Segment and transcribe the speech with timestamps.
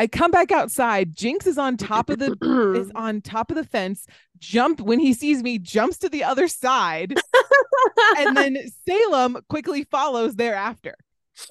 [0.00, 1.14] I come back outside.
[1.14, 2.34] Jinx is on top of the
[2.74, 4.06] is on top of the fence.
[4.38, 7.14] Jump when he sees me, jumps to the other side,
[8.16, 8.56] and then
[8.88, 10.94] Salem quickly follows thereafter.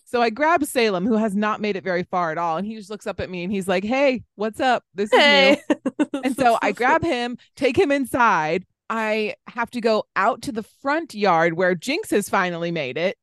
[0.03, 2.75] So I grab Salem, who has not made it very far at all, and he
[2.75, 4.83] just looks up at me and he's like, "Hey, what's up?
[4.95, 5.61] This is Hey.
[5.69, 5.75] new."
[6.23, 8.65] And so I grab him, take him inside.
[8.89, 13.15] I have to go out to the front yard where Jinx has finally made it,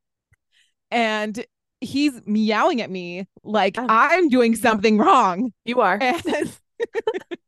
[0.93, 1.45] and
[1.80, 3.86] he's meowing at me like Oh.
[3.88, 5.52] I'm doing something wrong.
[5.64, 5.98] You are.
[6.02, 6.25] And,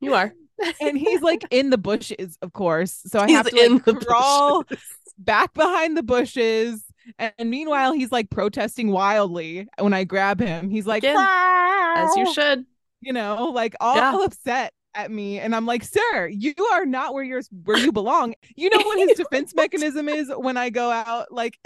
[0.00, 0.32] You are.
[0.80, 3.02] and he's like in the bushes, of course.
[3.06, 4.84] So I He's have to like, crawl bushes.
[5.18, 6.82] back behind the bushes.
[7.18, 10.70] And meanwhile, he's like protesting wildly when I grab him.
[10.70, 12.64] He's like, as you should.
[13.00, 14.18] you know, like all Yeah.
[14.24, 15.38] upset at me.
[15.38, 18.34] And I'm like, sir, you are not where you're where you belong.
[18.56, 21.58] You know what his defense mechanism is when I go out, like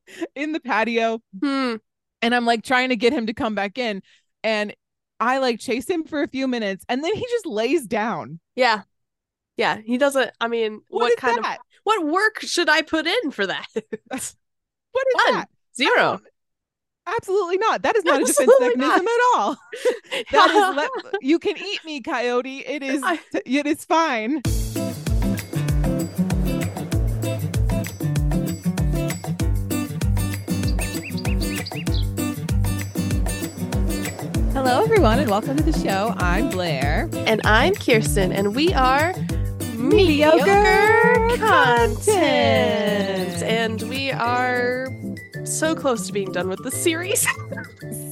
[0.34, 1.76] in the patio, Hmm.
[2.20, 4.02] and I'm like trying to get him to come back in.
[4.44, 4.74] And
[5.20, 8.40] I like chase him for a few minutes and then he just lays down.
[8.56, 8.82] Yeah.
[9.56, 9.78] Yeah.
[9.84, 10.32] He doesn't.
[10.40, 11.58] I mean, what what, kind that?
[11.58, 13.66] of what work should I put in for that?
[14.10, 15.46] What is that?
[15.76, 16.20] Zero.
[17.06, 17.82] Absolutely not.
[17.82, 19.56] That is not a defense Absolutely mechanism at all.
[20.32, 22.58] That is let, you can eat me, coyote.
[22.66, 24.42] It is I- it is fine.
[34.64, 36.14] Hello everyone and welcome to the show.
[36.18, 37.08] I'm Blair.
[37.12, 39.12] and I'm Kirsten, and we are
[39.76, 41.96] Mediocre mediocre content.
[41.98, 43.42] content.
[43.42, 44.86] And we are
[45.44, 47.26] so close to being done with the series.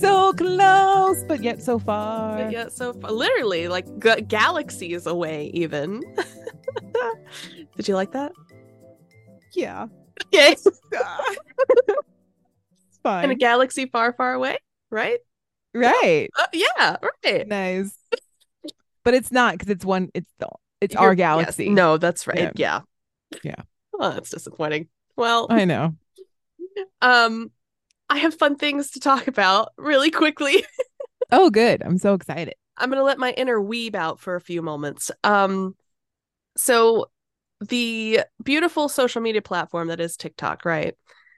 [0.00, 2.50] So close, but yet so far.
[2.50, 6.00] yeah, so far, literally like g- galaxies away, even.
[7.76, 8.32] Did you like that?
[9.54, 9.86] Yeah.
[10.34, 10.52] Okay.
[10.52, 10.66] it's
[13.04, 14.58] In a galaxy far, far away,
[14.90, 15.18] right?
[15.74, 16.28] Right.
[16.38, 17.46] Uh, yeah, right.
[17.46, 17.96] Nice.
[19.04, 20.48] But it's not because it's one it's the
[20.80, 21.18] it's You're- our yes.
[21.18, 21.68] galaxy.
[21.70, 22.38] No, that's right.
[22.38, 22.52] Yeah.
[22.54, 22.80] Yeah.
[23.44, 23.62] Yeah.
[23.98, 24.88] Oh, that's disappointing.
[25.16, 25.94] Well, I know.
[27.02, 27.50] um,
[28.08, 30.64] I have fun things to talk about really quickly.
[31.32, 31.80] Oh, good.
[31.84, 32.54] I'm so excited.
[32.76, 35.12] I'm gonna let my inner weeb out for a few moments.
[35.22, 35.76] Um,
[36.56, 37.08] so
[37.60, 40.96] the beautiful social media platform that is TikTok, right?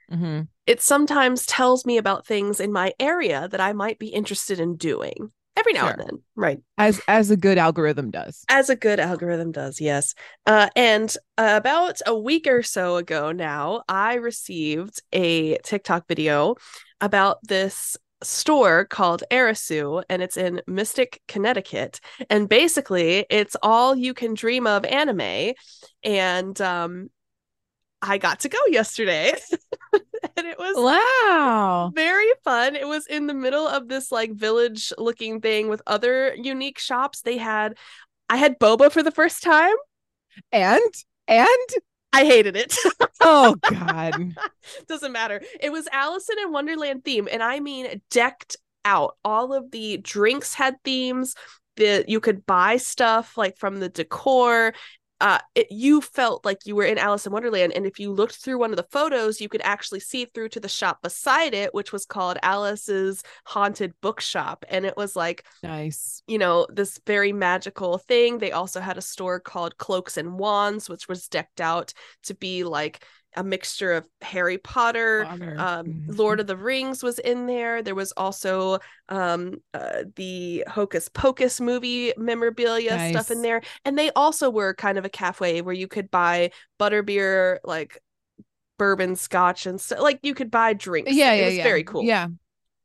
[0.09, 4.59] hmm It sometimes tells me about things in my area that I might be interested
[4.59, 6.59] in doing every now and then, right?
[6.77, 8.43] As as a good algorithm does.
[8.49, 10.13] As a good algorithm does, yes.
[10.45, 16.55] Uh, and uh, about a week or so ago now, I received a TikTok video
[17.01, 21.99] about this store called Arisu, and it's in Mystic, Connecticut.
[22.29, 25.53] And basically, it's all you can dream of anime.
[26.03, 27.09] And um,
[28.01, 29.33] I got to go yesterday,
[30.37, 31.91] and it was Wow.
[31.93, 32.75] very fun.
[32.75, 37.21] It was in the middle of this like village looking thing with other unique shops.
[37.21, 37.77] They had
[38.29, 39.75] I had boba for the first time.
[40.51, 40.81] And
[41.27, 41.47] and
[42.11, 42.75] I hated it.
[43.21, 44.35] oh god.
[44.87, 45.41] Doesn't matter.
[45.59, 49.17] It was Alice in Wonderland theme and I mean decked out.
[49.23, 51.35] All of the drinks had themes.
[51.75, 54.73] The you could buy stuff like from the decor.
[55.23, 58.35] Uh, it, you felt like you were in Alice in Wonderland, and if you looked
[58.35, 61.73] through one of the photos, you could actually see through to the shop beside it,
[61.73, 66.21] which was called Alice's Haunted Bookshop, and it was like Nice.
[66.27, 68.39] you know, this very magical thing.
[68.39, 72.65] They also had a store called Cloaks and Wands, which was decked out to be
[72.65, 73.05] like
[73.35, 75.25] a mixture of Harry Potter.
[75.25, 75.55] Honor.
[75.57, 76.17] Um, Mhm.
[76.17, 77.81] Lord of the Rings was in there.
[77.81, 78.79] There was also
[79.09, 83.61] um, uh, the Hocus Pocus movie memorabilia stuff in there.
[83.85, 87.99] And they also were kind of a cafe where you could buy butterbeer, like
[88.79, 89.99] bourbon scotch and stuff.
[89.99, 91.11] Like you could buy drinks.
[91.13, 91.63] Yeah, it yeah, was yeah.
[91.63, 92.27] very cool Yeah.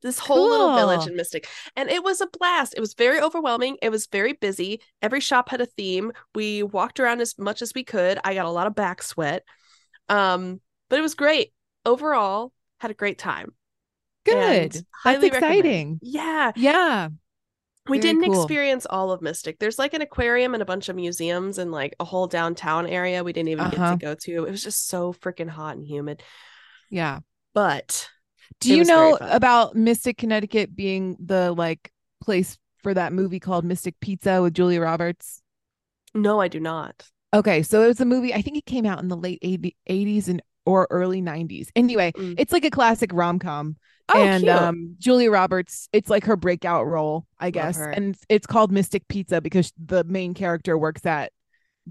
[0.03, 1.49] this whole little village in Mystic.
[1.75, 2.75] And it was a blast.
[2.77, 3.79] It was very overwhelming.
[3.83, 4.81] It was very busy.
[5.03, 6.13] Every shop had a theme.
[6.35, 8.19] We walked around as much as we could.
[8.23, 9.43] I got a lot of back sweat.
[10.09, 11.53] Um, but it was great.
[11.85, 13.53] Overall, had a great time.
[14.25, 14.73] Good.
[14.73, 15.35] That's highly recommend.
[15.61, 15.99] exciting.
[16.03, 16.53] Yeah.
[16.57, 17.09] Yeah.
[17.89, 18.43] We Very didn't cool.
[18.43, 19.59] experience all of Mystic.
[19.59, 23.25] There's like an aquarium and a bunch of museums and like a whole downtown area
[23.25, 23.93] we didn't even get Uh-huh.
[23.93, 24.45] to go to.
[24.47, 26.23] It was just so freaking hot and humid.
[26.91, 27.21] Yeah.
[27.55, 28.11] But
[28.61, 31.91] Do you know about Mystic, Connecticut being the like
[32.23, 35.43] place for that movie called Mystic Pizza with Julia Roberts?
[36.15, 37.09] no, I do not.
[37.35, 38.33] Okay, so it was a movie.
[38.33, 41.69] I think it came out in the late 80, 80s and or early 90s.
[41.77, 42.35] Anyway, Mm.
[42.39, 43.77] it's like a classic rom com.
[44.11, 44.55] Oh, and cute.
[44.55, 47.79] um Julia Roberts, it's like her breakout role, I guess.
[47.79, 51.33] And it's called Mystic Pizza because the main character works at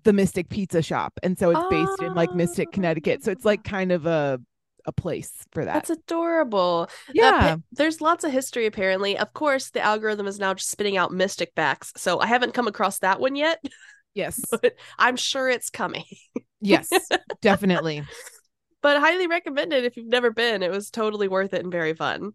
[0.04, 1.14] the Mystic Pizza shop.
[1.24, 3.24] And so it's based in like Mystic, Connecticut.
[3.24, 4.40] So it's like kind of a
[4.86, 5.74] a place for that.
[5.74, 6.88] That's adorable.
[7.14, 7.56] yeah.
[7.56, 9.18] Uh, there's lots of history apparently.
[9.18, 11.92] Of course, the algorithm is now just spitting out mystic backs.
[11.98, 13.62] So I haven't come across that one yet,
[14.18, 14.42] yes.
[14.52, 16.06] but I'm sure it's coming.
[16.60, 16.90] Yes.
[17.40, 18.02] definitely.
[18.82, 20.64] but highly recommended if you've never been.
[20.64, 22.32] It was totally worth it and very fun.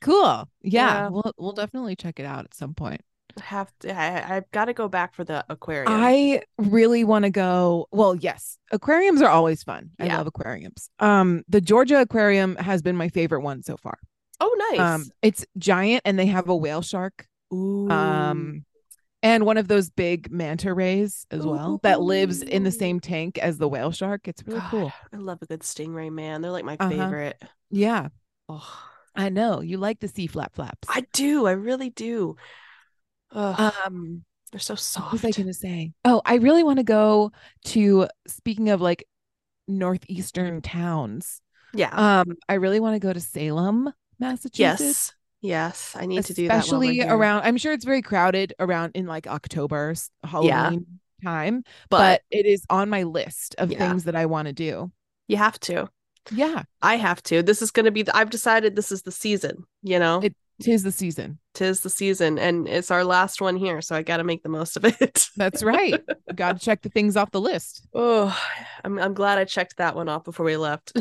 [0.00, 0.48] Cool.
[0.62, 1.02] Yeah.
[1.02, 1.08] Yeah.
[1.10, 3.02] We'll we'll definitely check it out at some point.
[3.38, 5.92] Have to I, I've got to go back for the aquarium.
[5.92, 7.86] I really want to go.
[7.92, 9.90] Well, yes, aquariums are always fun.
[10.00, 10.16] I Yeah.
[10.16, 10.88] love aquariums.
[10.98, 13.98] Um, the Georgia Aquarium has been my favorite one so far.
[14.40, 14.80] oh nice.
[14.80, 17.26] Um, it's giant and they have a whale shark.
[17.52, 17.90] Ooh.
[17.90, 18.64] Um,
[19.22, 23.38] and one of those big manta rays as well that lives in the same tank
[23.38, 24.28] as the whale shark.
[24.28, 24.92] It's really God, cool.
[25.12, 26.42] I love a good stingray, man.
[26.42, 26.88] They're like my Uh-huh.
[26.90, 27.42] favorite.
[27.70, 28.08] Yeah,
[28.48, 28.68] Oh,
[29.14, 30.86] I know you like the sea flap flaps.
[30.88, 31.46] I do.
[31.46, 32.36] I really do.
[33.32, 35.06] Ugh, um, they're so soft.
[35.06, 35.92] what was I gonna say?
[36.04, 37.32] Oh, I really want to go
[37.66, 38.06] to.
[38.28, 39.04] Speaking of like
[39.66, 41.40] northeastern towns,
[41.74, 42.20] yeah.
[42.20, 44.80] um, I really want to go to Salem, Massachusetts.
[44.80, 45.12] yes.
[45.46, 45.94] Yes.
[45.98, 46.58] I need to do that.
[46.60, 47.42] especially around.
[47.44, 49.94] I'm sure it's very crowded around in like October,
[50.24, 50.86] Halloween
[51.24, 53.78] time, but, but it is on my list of Yeah.
[53.78, 54.90] things that I want to do.
[55.28, 55.88] you have to.
[56.32, 57.42] Yeah, I have to.
[57.42, 58.02] This is going to be.
[58.02, 59.64] The, I've decided this is the season.
[59.82, 61.38] You know, It- tis the season.
[61.54, 64.48] tis the season, and it's our last one here, so I got to make the
[64.48, 65.28] most of it.
[65.36, 66.02] That's right.
[66.34, 67.86] Got to check the things off the list.
[67.94, 68.36] oh,
[68.84, 70.92] I'm I'm glad I checked that one off before we left.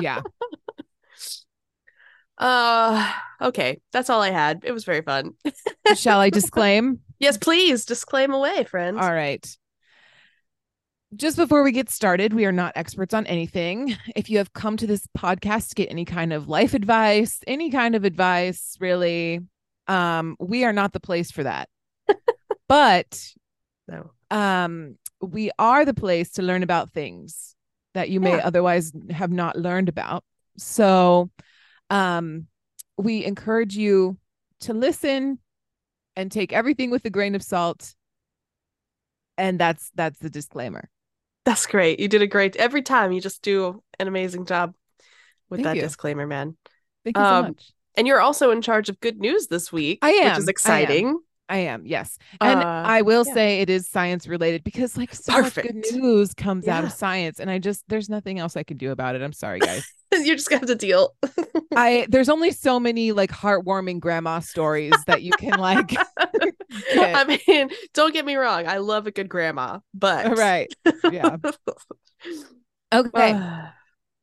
[0.00, 0.20] Yeah.
[2.42, 4.62] uh, okay, that's all I had.
[4.64, 5.34] It was very fun.
[5.96, 7.00] Shall I disclaim?
[7.18, 8.98] Yes, please disclaim away, friends.
[9.00, 9.46] All right.
[11.14, 13.96] Just before we get started, we are not experts on anything.
[14.16, 17.70] If you have come to this podcast to get any kind of life advice, any
[17.70, 19.40] kind of advice, really,
[19.88, 21.68] um, we are not the place for that.
[22.68, 23.30] but
[23.86, 24.10] No.
[24.30, 27.54] um, we are the place to learn about things
[27.92, 28.46] that you may Yeah.
[28.46, 30.24] otherwise have not learned about.
[30.56, 31.30] So,
[31.92, 32.46] um,
[32.96, 34.16] we encourage you
[34.60, 35.38] to listen
[36.16, 37.94] and take everything with a grain of salt.
[39.36, 40.88] And that's that's the disclaimer.
[41.44, 42.00] That's great.
[42.00, 43.12] You did a great every time.
[43.12, 44.74] You just do an amazing job
[45.50, 45.82] with Thank that you.
[45.82, 46.56] disclaimer, man.
[47.04, 47.72] Thank you so Um, much.
[47.96, 50.48] And you're also in charge of good news this week, I which am, I is
[50.48, 51.18] exciting.
[51.48, 52.18] I am, yes.
[52.40, 53.34] And Uh, I will yeah.
[53.34, 57.40] say it is science related because like so much good news comes out of science.
[57.40, 59.22] And I just there's nothing else I can do about it.
[59.22, 59.84] I'm sorry, guys.
[60.12, 61.14] You're just gonna have to deal.
[61.76, 65.94] I there's only so many like heartwarming grandma stories that you can like.
[66.96, 68.66] I mean, don't get me wrong.
[68.66, 70.72] I love a good grandma, but right.
[71.10, 71.36] Yeah.
[72.92, 73.32] Okay.
[73.32, 73.66] Uh,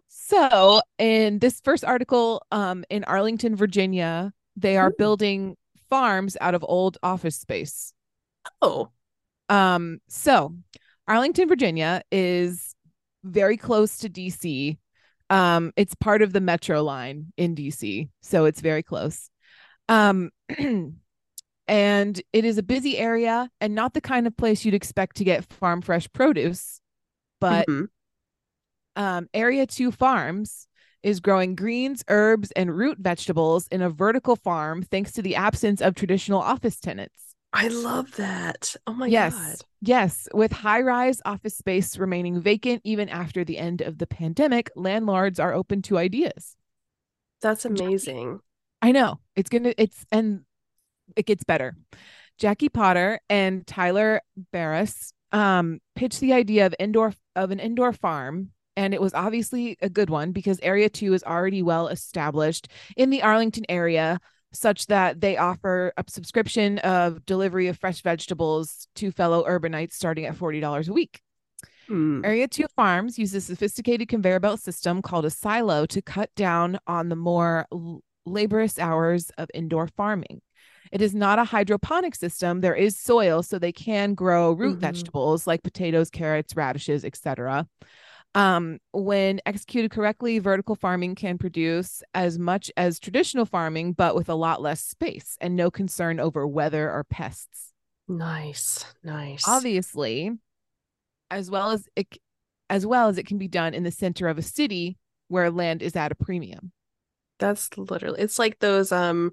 [0.07, 4.95] So in this first article, um, in Arlington, Virginia, they are Ooh.
[4.95, 5.57] building
[5.89, 7.93] farms out of old office space.
[8.61, 8.89] oh,
[9.49, 10.55] Um, so
[11.07, 12.75] Arlington, Virginia is
[13.23, 14.77] very close to DC.
[15.29, 19.29] Um, it's part of the metro line in DC, so it's very close.
[19.87, 20.29] Um,
[21.67, 25.23] and it is a busy area and not the kind of place you'd expect to
[25.23, 26.79] get farm fresh produce,
[27.39, 27.87] but mhm.
[28.95, 30.67] um, Area 2 Farms
[31.03, 35.81] is growing greens, herbs, and root vegetables in a vertical farm thanks to the absence
[35.81, 37.35] of traditional office tenants.
[37.51, 38.75] I love that.
[38.85, 39.33] Oh my yes.
[39.33, 39.55] god.
[39.81, 40.27] Yes.
[40.33, 45.39] With high rise office space remaining vacant even after the end of the pandemic, landlords
[45.39, 46.55] are open to ideas.
[47.41, 48.41] That's amazing.
[48.81, 50.41] I know it's going to, it's, and
[51.15, 51.75] it gets better.
[52.37, 58.51] Jackie Potter and Tyler Barris um, pitched the idea of indoor, of an indoor farm.
[58.79, 63.09] And it was obviously a good one because Area 2 is already well established in
[63.09, 64.21] the Arlington area,
[64.53, 70.25] such that they offer a subscription of delivery of fresh vegetables to fellow urbanites starting
[70.25, 71.19] at $40 a week.
[71.87, 72.23] Hmm.
[72.23, 76.79] Area 2 Farms uses a sophisticated conveyor belt system called a silo to cut down
[76.87, 77.65] on the more
[78.25, 80.41] laborious hours of indoor farming.
[80.93, 82.61] It is not a hydroponic system.
[82.61, 84.81] There is soil, so they can grow root Mhm.
[84.81, 87.67] vegetables like potatoes, carrots, radishes, etc.
[88.35, 94.29] Um, when executed correctly, vertical farming can produce as much as traditional farming, but with
[94.29, 97.73] a lot less space and no concern over weather or pests
[98.07, 98.85] Nice.
[99.03, 99.47] Nice.
[99.47, 100.31] obviously
[101.31, 102.17] as well as it
[102.69, 105.81] as well as it can be done in the center of a city where land
[105.81, 106.71] is at a premium
[107.39, 109.31] That's literally it's like those um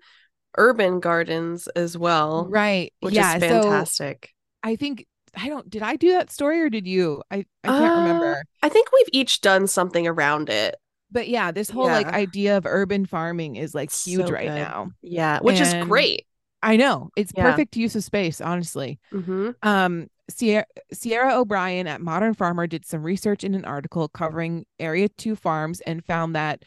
[0.58, 2.46] urban gardens as well.
[2.50, 4.32] right Which yeah is so fantastic.
[4.62, 7.94] i think i don't did i do that story or did you i i can't
[7.94, 10.76] Uh, remember I think we've each done something around it.
[11.10, 14.54] but yeah this whole like idea of urban farming is like huge So right good.
[14.54, 16.26] now Yeah, which is great.
[16.62, 17.10] I know.
[17.16, 17.42] It's Yeah.
[17.42, 18.98] perfect use of space, honestly.
[19.12, 24.66] hmm Um, Sierra, Sierra O'Brien at Modern Farmer did some research in an article covering
[24.80, 26.64] Area 2 farms and found that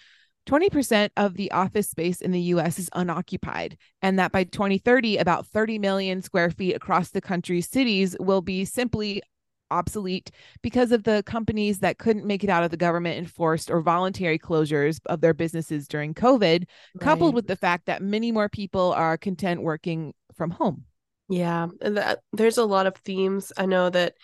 [0.50, 5.46] 20% of the office space in the US is unoccupied, and that by 2030, about
[5.46, 9.22] 30 million square feet across the country's cities will be simply
[9.70, 10.32] obsolete
[10.64, 14.40] because of the companies that couldn't make it out of the government enforced or voluntary
[14.40, 16.64] closures of their businesses during COVID,
[17.00, 20.86] coupled with the fact that many more people are content working from home.
[21.28, 23.54] Yeah, that there's a lot of themes.
[23.56, 24.16] I know that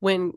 [0.00, 0.32] when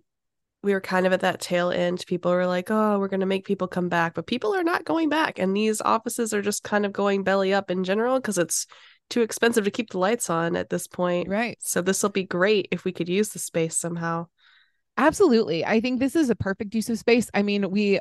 [0.63, 3.25] we were kind of at that tail end, people were like, "Oh, we're going to
[3.25, 6.63] make people come back," but people are not going back, and these offices are just
[6.63, 8.65] kind of going belly up in general because it's
[9.09, 11.27] too expensive to keep the lights on at this point.
[11.27, 11.57] Right.
[11.61, 14.27] So this will be great if we could use the space somehow.
[14.97, 15.65] Absolutely.
[15.65, 17.29] I think this is a perfect use of space.
[17.33, 17.99] I mean, we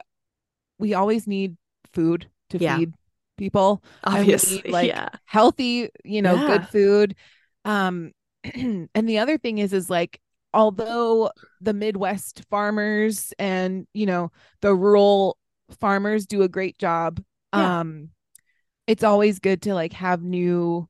[0.78, 1.57] we always need
[1.92, 2.76] food to Yeah.
[2.76, 2.92] feed
[3.37, 3.83] people.
[4.04, 5.09] Obviously, need, like, yeah.
[5.25, 6.47] Healthy, you know, Yeah.
[6.47, 7.16] good food.
[7.64, 8.12] Um
[8.45, 10.21] and the other thing is is like
[10.55, 11.31] although
[11.61, 14.31] the Midwest farmers and, you know,
[14.61, 15.39] the rural
[15.81, 17.23] farmers do a great job,
[17.55, 17.81] Yeah.
[17.81, 18.11] um
[18.87, 20.89] it's always good to like have new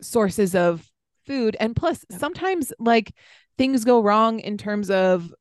[0.00, 0.86] sources of
[1.26, 1.56] food.
[1.60, 3.12] And plus sometimes like
[3.56, 5.32] things go wrong in terms of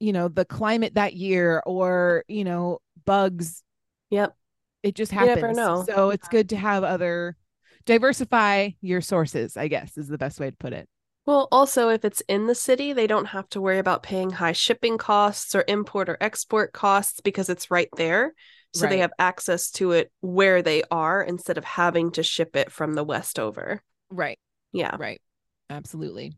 [0.00, 3.62] you know the climate that year or you know bugs.
[4.10, 4.34] Yep.
[4.82, 5.56] it just happens.
[5.86, 7.36] so it's good to have other
[7.84, 10.88] diversify your sources i guess is the best way to put it
[11.24, 14.52] Well, also, if it's in the city, they don't have to worry about paying high
[14.52, 18.34] shipping costs or import or export costs because it's right there.
[18.74, 22.72] So they have access to it where they are instead of having to ship it
[22.72, 23.82] from the west over.
[24.10, 24.38] right
[24.72, 24.96] Yeah.
[24.98, 25.20] right
[25.70, 26.34] absolutely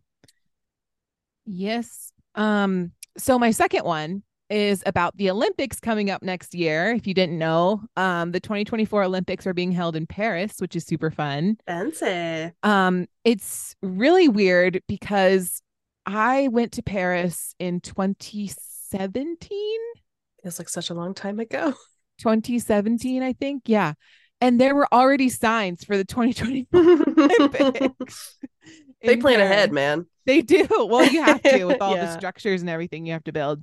[1.46, 7.06] yes um so my second one is about the olympics coming up next year if
[7.06, 11.10] you didn't know um the 2024 olympics are being held in paris which is super
[11.10, 12.52] fun Fancy.
[12.62, 15.62] um it's really weird because
[16.06, 19.78] i went to paris in 2017
[20.44, 21.72] It's like such a long time ago.
[22.18, 23.94] 2017 i think yeah
[24.40, 28.38] and there were already signs for the 2024 olympics
[29.02, 30.06] they plan ahead, man.
[30.24, 30.66] They do.
[30.70, 33.62] Well, you have to with all the structures and everything you have to build.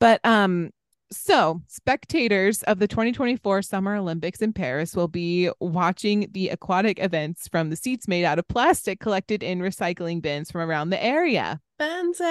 [0.00, 0.70] But um
[1.10, 7.48] so spectators of the 2024 Summer Olympics in Paris will be watching the aquatic events
[7.48, 11.60] from the seats made out of plastic collected in recycling bins from around the area.
[11.78, 12.24] Fancy.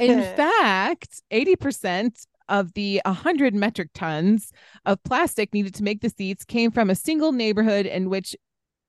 [0.00, 4.52] In fact, 80% of the 100 metric tons
[4.84, 8.36] of plastic needed to make the seats came from a single neighborhood in which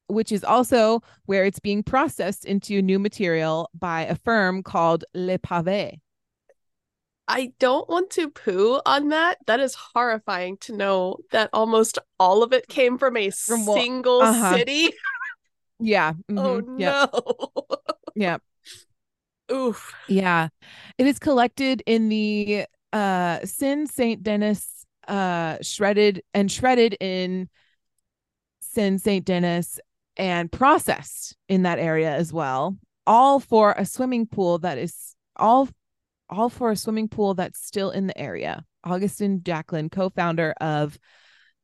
[0.09, 5.37] which is also where it's being processed into new material by a firm called Le
[5.37, 5.99] Pavé.
[7.27, 9.37] I don't want to poo on that.
[9.47, 13.81] That is horrifying to know that almost all of it came from a From what-
[13.81, 14.57] single uh-huh.
[14.57, 14.91] city.
[15.79, 16.13] Yeah.
[16.31, 17.09] Oh mhm, Yep.
[17.13, 17.67] no.
[18.15, 18.41] Yep.
[19.51, 19.93] Oof.
[20.07, 20.47] Yeah.
[20.97, 27.47] It is collected in the uh Seine-Saint-Denis uh shredded and shredded in
[28.61, 29.79] Seine-Saint-Denis
[30.17, 32.75] and processed in that area as well.
[33.05, 35.69] All for a swimming pool that is all
[36.29, 38.65] all for a swimming pool that's still in the area.
[38.83, 40.97] Augustin Jaclin, co-founder of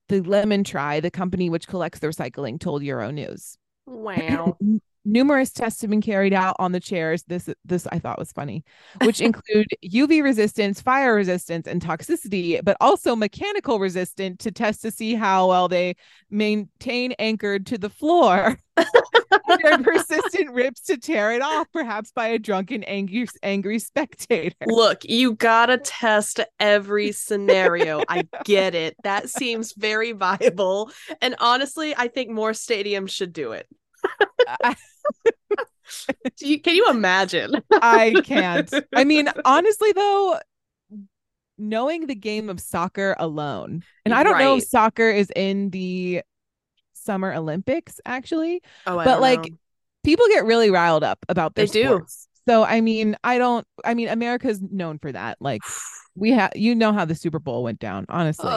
[0.10, 3.58] the Lemon Tri, the company which collects the recycling, told Euro News.
[3.86, 4.58] Wow.
[5.06, 7.24] Numerous tests have been carried out on the chairs.
[7.24, 8.64] This this I thought was funny,
[9.04, 14.92] which include UV resistance, fire resistance, and toxicity, but also mechanical resistant to test to
[14.92, 15.96] see how well they
[16.30, 18.58] maintain anchored to the floor.
[19.64, 24.56] Their persistent rips to tear it off, perhaps by a drunken, angry, angry spectator.
[24.66, 28.02] Look, you gotta test every scenario.
[28.08, 28.96] I get it.
[29.04, 30.92] That seems very viable.
[31.22, 33.68] And honestly, I think more stadiums should do it.
[36.38, 37.62] Do you, can you imagine?
[37.72, 38.74] I can't.
[38.96, 40.40] I mean, honestly, though,
[41.58, 46.24] knowing the game of soccer alone, and I don't know if soccer is in the
[47.04, 49.58] Summer Olympics actually, Oh, I but like know.
[50.04, 52.06] people get really riled up about They their do.
[52.48, 53.66] So I mean, I don't.
[53.86, 55.38] I mean, America's known for that.
[55.40, 55.62] Like
[56.16, 58.06] we have, you know how the Super Bowl went down.
[58.10, 58.54] Honestly,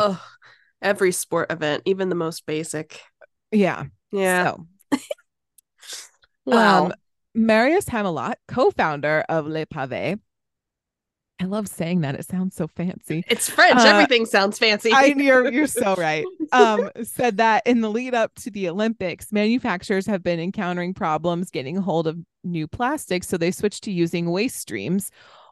[0.83, 3.01] every sport event, even the most basic.
[3.53, 3.85] yeah.
[4.13, 4.53] Yeah.
[4.55, 4.67] So,
[6.47, 6.87] wow.
[6.87, 6.93] um,
[7.35, 10.19] Marius Hamelot, co-founder of Le Pavé.
[11.41, 12.15] I love saying that.
[12.15, 13.23] It sounds so fancy.
[13.29, 13.79] it's French.
[13.79, 14.91] uh, Everything sounds fancy.
[14.93, 16.25] I you're you're so right.
[16.53, 21.51] Um, said that in the lead up to the Olympics, manufacturers have been encountering problems
[21.51, 25.11] getting hold of new plastics, so they switched to using waste streams.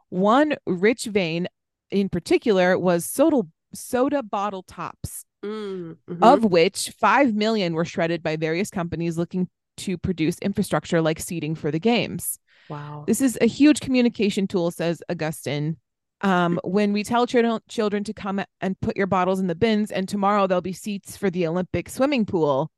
[0.08, 1.48] One rich vein
[1.90, 3.42] in particular was soda
[3.74, 6.22] soda bottle tops, Mm, mhm.
[6.22, 11.54] of which five million were shredded by various companies looking to produce infrastructure like seating
[11.54, 12.38] for the games.
[12.68, 13.04] Wow.
[13.06, 15.76] This is a huge communication tool, says Augustine.
[16.20, 19.90] Um, when we tell children children to come and put your bottles in the bins,
[19.90, 22.70] and tomorrow there'll be seats for the Olympic swimming pool,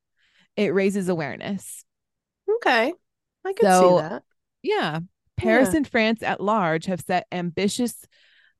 [0.57, 1.85] it raises awareness.
[2.57, 2.93] Okay.
[3.45, 4.23] I can So- see that.
[4.63, 4.99] Yeah.
[5.37, 5.77] Paris Yeah.
[5.77, 8.05] and France at large have set ambitious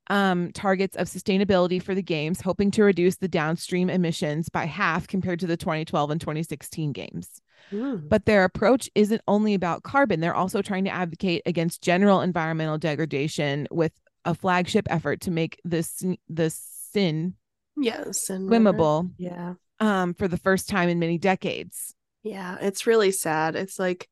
[0.09, 5.05] um, targets of sustainability for the games, hoping to reduce the downstream emissions by half
[5.07, 7.41] compared to the 2012 and 2016 games.
[7.71, 8.07] Mm.
[8.07, 12.77] But their approach isn't only about carbon, they're also trying to advocate against general environmental
[12.77, 13.91] degradation with
[14.25, 17.33] a flagship effort to make this the Seine
[17.79, 18.29] Yes.
[18.29, 19.53] And swimmable Yeah.
[19.79, 21.93] um, for the first time in many decades.
[22.23, 22.57] Yeah.
[22.59, 23.55] It's really sad.
[23.55, 24.09] It's like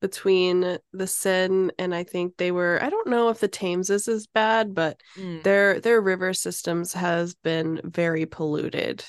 [0.00, 4.08] between the Seine and I think they were I don't know if the Thames is
[4.08, 5.00] as bad, but
[5.44, 9.04] their their river systems has been very polluted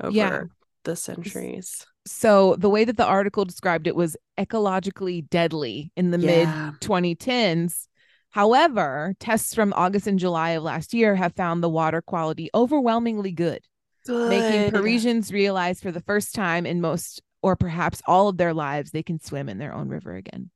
[0.00, 0.42] over Yeah.
[0.86, 1.84] The centuries.
[2.06, 6.48] So the way that the article described it was ecologically deadly in the mid
[6.80, 7.88] 2010s.
[8.30, 13.32] However, tests from August and July of last year have found the water quality overwhelmingly
[13.32, 13.60] good,
[14.06, 18.90] making Parisians realize for the first time in most or perhaps all of their lives
[18.90, 20.50] they can swim in their own river again.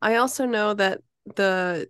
[0.00, 1.00] I also know that
[1.36, 1.88] the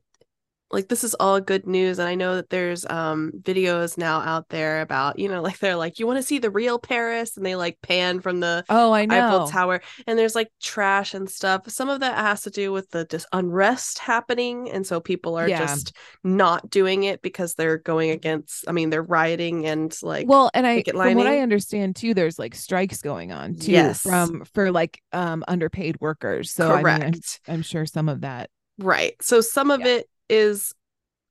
[0.75, 4.49] like this is all good news and I know that there's um videos now out
[4.50, 7.47] there about, you know, like they're like you want to see the real Paris and
[7.47, 9.16] they like pan from the Oh, I know.
[9.16, 11.69] Eiffel Tower and there's like trash and stuff.
[11.71, 15.49] Some of that has to do with the just unrest happening and so people are
[15.49, 15.59] Yeah.
[15.59, 20.50] just not doing it because they're going against I mean they're rioting and like well,
[20.54, 24.02] and I from what I understand too, there's like strikes going on too Yes.
[24.02, 26.50] from for like um underpaid workers.
[26.50, 27.02] So I correct.
[27.04, 28.50] mean, I'm, I'm sure some of that.
[28.78, 29.14] Right.
[29.23, 29.87] So some of Yeah.
[29.87, 30.73] it is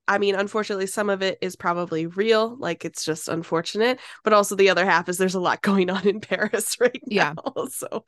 [0.05, 3.99] I mean, unfortunately, some of it is probably real, like it's just unfortunate.
[4.25, 7.33] But also the other half is there's a lot going on in Paris right Yeah.
[7.37, 7.65] now.
[7.69, 8.05] So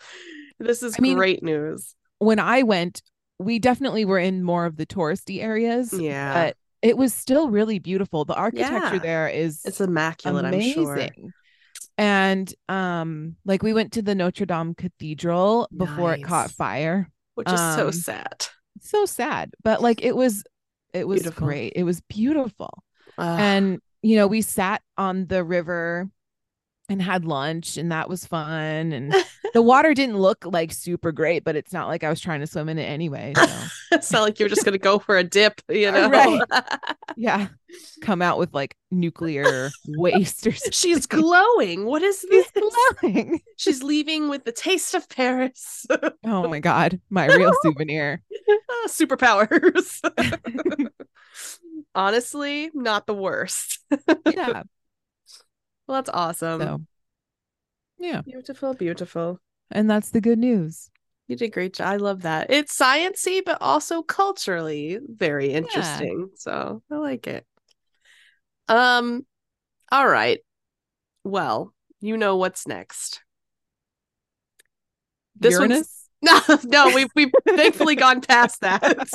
[0.60, 1.96] this is I mean, great news.
[2.20, 3.02] when I went,
[3.40, 5.94] we definitely were in more of the touristy areas.
[5.94, 6.34] Yeah.
[6.34, 8.26] But it was still really beautiful.
[8.26, 9.00] The architecture Yeah.
[9.00, 10.88] there is It's immaculate, amazing.
[10.90, 11.10] I'm sure.
[11.98, 17.10] And um, like we went to the Notre Dame Cathedral before it caught fire.
[17.36, 18.48] Which is so Um, sad.
[18.82, 19.54] So sad.
[19.64, 20.44] But like it was
[20.96, 21.46] it was Beautiful.
[21.48, 21.74] great.
[21.76, 22.84] It was beautiful.
[23.18, 23.40] Ugh.
[23.40, 26.10] and you know we sat on the river
[26.90, 29.16] and had lunch and that was fun and
[29.54, 32.46] the water didn't look like super great but it's not like i was trying to
[32.48, 33.46] swim in it anyway so
[33.94, 36.10] it's not like you're just gonna go for a dip, you know.
[36.10, 36.42] Right.
[37.16, 37.48] yeah
[38.02, 41.86] come out with like nuclear waste or something She's glowing.
[41.86, 42.48] What is this?
[42.54, 42.64] She's
[43.02, 43.42] glowing.
[43.58, 45.86] She's leaving with the taste of Paris.
[46.26, 48.22] oh my god my real souvenir
[48.70, 50.02] Ah, superpowers.
[51.94, 53.80] Honestly, not the worst.
[54.26, 54.64] yeah
[55.88, 56.60] Well, that's awesome.
[56.62, 56.82] so
[58.00, 59.40] yeah Beautiful, beautiful.
[59.72, 60.90] and that's the good news
[61.28, 61.88] You did a great job.
[61.88, 62.52] I love that.
[62.52, 66.30] It's sciency, but also culturally very interesting.
[66.36, 67.46] So I like it.
[68.68, 69.26] Um,
[69.92, 70.40] all right.
[71.24, 73.22] Well, you know what's next.
[75.40, 79.10] This uranus No, no, we've we've thankfully gone past that.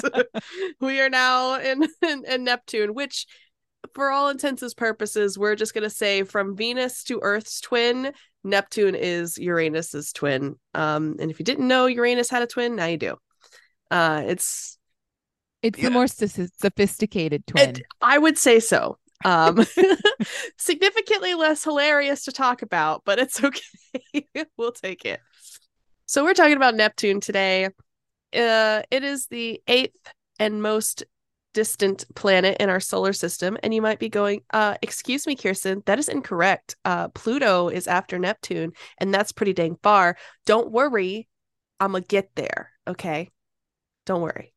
[0.80, 3.26] we are now in, in in Neptune, which
[3.94, 8.12] for all intents and purposes, we're just gonna say from Venus to Earth's twin,
[8.44, 10.56] Neptune is Uranus's twin.
[10.74, 13.16] Um, and if you didn't know Uranus had a twin, now you do.
[13.90, 14.78] Uh, it's
[15.62, 15.86] it's Yeah.
[15.88, 18.98] the more soph- sophisticated twin it, I would say so.
[19.24, 19.66] Um,
[20.58, 24.26] significantly less hilarious to talk about, but it's okay.
[24.56, 25.20] we'll take it.
[26.10, 27.66] So we're talking about Neptune today.
[28.34, 31.04] Uh, it is the eighth and most
[31.54, 35.84] distant planet in our solar system, and you might be going, uh, "Excuse me, Kirsten,
[35.86, 36.74] that is incorrect.
[36.84, 40.16] Uh, Pluto is after Neptune, and that's pretty dang far.
[40.46, 41.28] Don't worry,
[41.78, 42.72] I'm gonna get there.
[42.88, 43.30] Okay,
[44.04, 44.52] don't worry."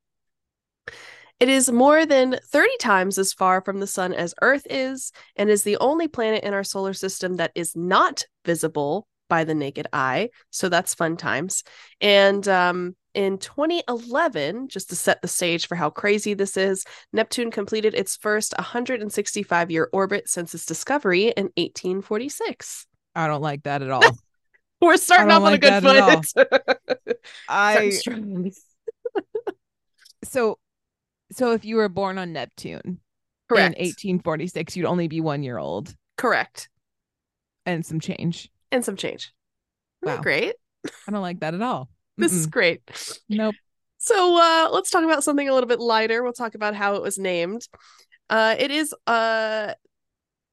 [1.39, 5.52] It is more than 30 times as far from the sun as Earth is, and
[5.52, 9.88] is the only planet in our solar system that is not visible by the naked
[9.91, 10.30] eye.
[10.52, 11.63] So that's fun times.
[12.00, 17.50] And um, in 2011, just to set the stage for how crazy this is, Neptune
[17.50, 22.86] completed its first 165 year orbit since its discovery in 1846.
[23.15, 24.04] i don't like that at all
[24.80, 27.17] We're starting off don't on a good foot.
[27.50, 27.91] i
[30.24, 30.60] so
[31.32, 33.00] so if you were born on neptune
[33.50, 33.76] Correct.
[33.78, 36.69] in 1846 you'd only be one year old Correct.
[37.65, 39.31] and some change And some change.
[40.01, 40.21] Wow.
[40.21, 40.55] Great.
[41.07, 42.51] i don't like that at all This is Mm-mm.
[42.51, 42.81] great.
[43.29, 43.55] nope
[43.99, 46.21] So uh let's talk about something a little bit lighter.
[46.23, 47.65] We'll talk about how it was named.
[48.29, 49.73] Uh it is uh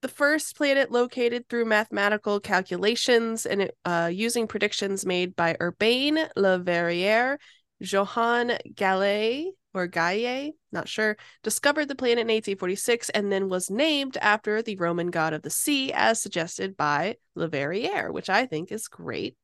[0.03, 6.27] the first planet located through mathematical calculations and it, uh, using predictions made by Urbain
[6.37, 7.39] Le Verrier,
[7.81, 14.17] Johann Galle or Gaille, not sure, discovered the planet in 1846 and then was named
[14.21, 18.73] after the Roman god of the sea, as suggested by Le Verrier, which I think
[18.73, 19.37] is great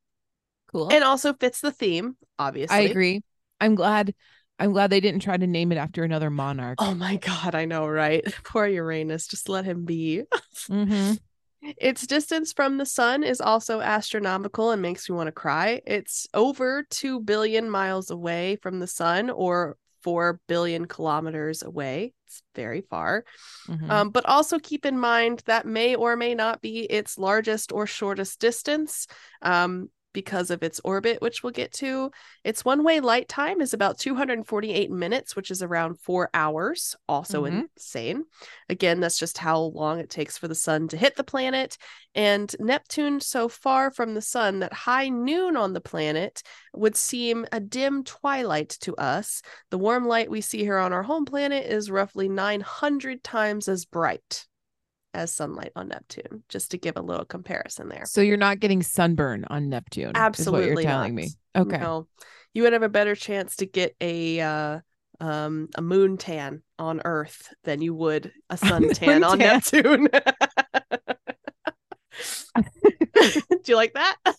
[0.69, 0.89] Cool.
[0.91, 2.17] and also fits the theme.
[2.39, 3.23] Obviously, I agree.
[3.61, 4.15] I'm glad.
[4.59, 6.79] I'm glad they didn't try to name it after another monarch.
[6.81, 8.25] Oh my god, I know, right?
[8.45, 10.23] Poor Uranus, just let him be.
[10.69, 11.13] hmm
[11.63, 15.83] Its distance from the sun is also astronomical and makes me want to cry.
[15.87, 19.77] It's over 2 billion miles away from the sun or
[20.07, 22.15] 4 billion kilometers away.
[22.29, 23.25] It's very far.
[23.67, 23.91] Mhm.
[23.91, 27.89] Um, but also keep in mind that may or may not be its largest or
[27.89, 29.09] shortest distance
[29.43, 32.11] um, because of its orbit, which we'll get to.
[32.43, 36.97] Its one way light time is about 248 minutes, which is around four hours.
[37.07, 37.69] Also Mhm.
[37.77, 38.25] insane.
[38.71, 41.77] Again, that's just how long it takes for the sun to hit the planet.
[42.15, 47.47] And Neptune, so far from the sun that high noon on the planet would seem
[47.53, 49.43] a dim twilight to us.
[49.69, 53.85] The warm light we see here on our home planet is roughly 900 times as
[53.85, 54.47] bright
[55.17, 58.05] as sunlight on Neptune, just to give a little comparison there.
[58.07, 60.13] So you're not getting sunburn on Neptune.
[60.15, 61.23] Absolutely Is what you're telling not.
[61.23, 61.31] me.
[61.57, 61.79] Okay.
[61.79, 62.07] No,
[62.53, 64.81] you would have a better chance to get a uh,
[65.21, 69.49] um, a moon tan on Earth than you would a sun tan on tan.
[69.55, 70.09] Neptune.
[73.17, 74.17] Do you like that?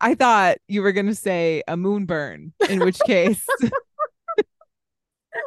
[0.00, 3.46] I thought you were going to say a moonburn, in which case,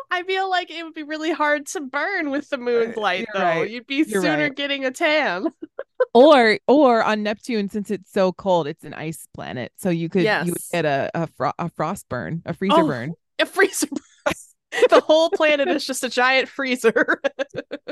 [0.09, 3.19] I feel like it would be really hard to burn with the moon's Uh, light,
[3.33, 3.59] you're though.
[3.61, 3.69] right.
[3.69, 4.55] You'd be You're sooner right.
[4.55, 5.47] getting a tan.
[6.13, 9.73] or or on Neptune, since it's so cold, it's an ice planet.
[9.77, 12.87] So you could you would get a a, fro- a frost burn, a freezer Oh.
[12.87, 13.13] burn.
[13.39, 13.87] A freezer.
[13.87, 14.33] burn.
[14.89, 17.21] the whole planet is just a giant freezer.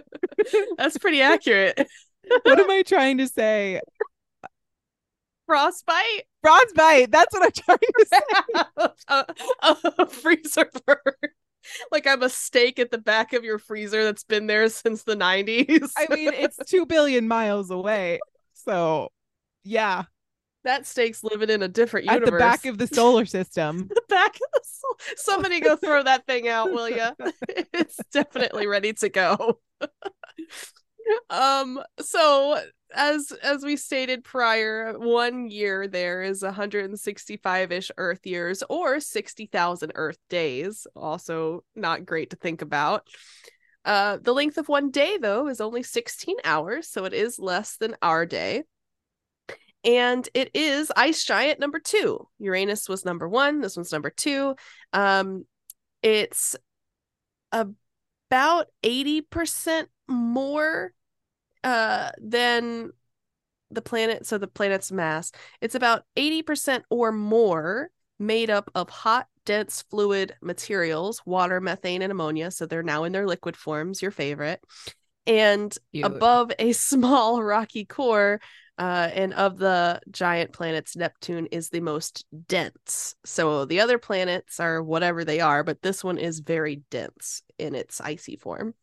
[0.77, 1.87] That's pretty accurate.
[2.43, 3.81] What am I trying to say?
[5.47, 6.23] Frostbite.
[6.41, 7.11] Frostbite.
[7.11, 9.25] That's what I'm trying to say.
[9.61, 11.29] a, a freezer burn.
[11.91, 15.15] Like I'm a steak at the back of your freezer that's been there since the
[15.15, 15.91] 90s.
[15.97, 18.19] I mean, it's two billion miles away.
[18.53, 19.09] So,
[19.63, 20.03] yeah,
[20.63, 22.27] that steak's living in a different universe.
[22.27, 23.87] at the back of the solar system.
[23.87, 24.97] the back of the soul.
[25.15, 27.07] Somebody go throw that thing out, will you?
[27.73, 29.59] it's definitely ready to go.
[31.29, 32.59] um so
[32.95, 40.17] as as we stated prior, one year there is 165-ish Earth years or 60,000 Earth
[40.29, 40.87] days.
[40.95, 43.07] Also not great to think about.
[43.83, 47.77] Uh, the length of one day, though, is only 16 hours, so it is less
[47.77, 48.63] than our day.
[49.83, 52.27] And it is ice giant number two.
[52.39, 53.61] Uranus was number one.
[53.61, 54.55] This one's number two.
[54.91, 55.45] Um,
[56.01, 56.55] it's
[57.51, 60.91] about 80% more
[61.65, 62.91] uh than
[63.71, 69.27] the planet so the planet's mass it's about 80% or more made up of hot
[69.45, 74.11] dense fluid materials water methane and ammonia so they're now in their liquid forms your
[74.11, 74.61] favorite
[75.27, 76.05] and Cute.
[76.05, 78.39] above a small rocky core
[78.77, 84.59] uh, and of the giant planets neptune is the most dense so the other planets
[84.59, 88.73] are whatever they are but this one is very dense in its icy form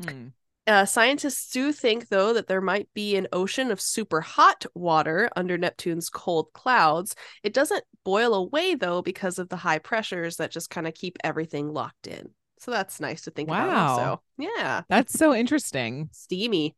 [0.00, 0.28] Hmm.
[0.66, 5.28] Uh, scientists do think, though, that there might be an ocean of super hot water
[5.36, 7.14] under Neptune's cold clouds.
[7.42, 11.18] It doesn't boil away, though, because of the high pressures that just kind of keep
[11.24, 12.30] everything locked in.
[12.58, 13.68] So that's nice to think about.
[13.68, 13.88] Wow.
[13.88, 16.10] Also, yeah, That's so interesting.
[16.12, 16.76] steamy.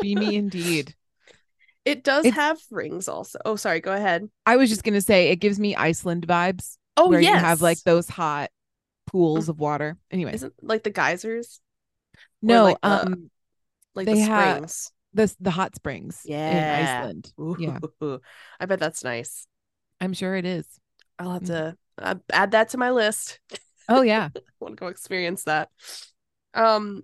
[0.00, 0.94] Beamy indeed.
[1.84, 3.38] It does It's- have rings, also.
[3.44, 3.80] Oh, sorry.
[3.80, 4.28] Go ahead.
[4.46, 6.76] I was just gonna say it gives me Iceland vibes.
[6.96, 7.34] Oh, where yes.
[7.34, 8.50] you have like those hot
[9.06, 9.96] pools of water.
[10.10, 11.60] Anyway, Isn't like the geysers,
[12.42, 13.30] no, like the- um,
[13.94, 14.92] like They the have- springs.
[15.14, 16.78] the the hot springs Yeah.
[16.78, 17.32] in Iceland.
[17.58, 17.78] Yeah.
[18.60, 19.46] I bet that's nice.
[20.00, 20.66] I'm sure it is.
[21.18, 21.46] I'll have Mm.
[21.46, 23.40] to uh, add that to my list.
[23.88, 24.28] Oh yeah.
[24.36, 25.68] I want to go experience that.
[26.54, 27.02] Um,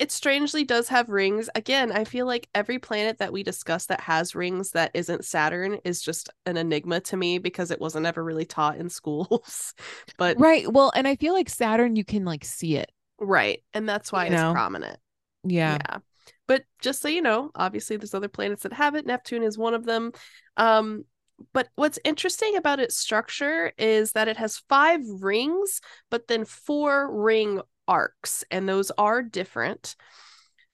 [0.00, 1.48] it strangely does have rings.
[1.54, 5.78] Again, I feel like every planet that we discuss that has rings that isn't Saturn
[5.84, 9.72] is just an enigma to me because it wasn't ever really taught in schools.
[10.18, 10.70] but right.
[10.70, 12.90] Well, and I feel like Saturn, you can like see it.
[13.20, 14.52] Right, and that's why You it's know?
[14.52, 14.98] prominent.
[15.44, 15.78] Yeah.
[15.78, 15.98] Yeah.
[16.46, 19.06] But just so you know, obviously there's other planets that have it.
[19.06, 20.12] Neptune is one of them.
[20.56, 21.04] Um,
[21.52, 27.10] but what's interesting about its structure is that it has five rings, but then four
[27.10, 29.96] ring arcs, and those are different.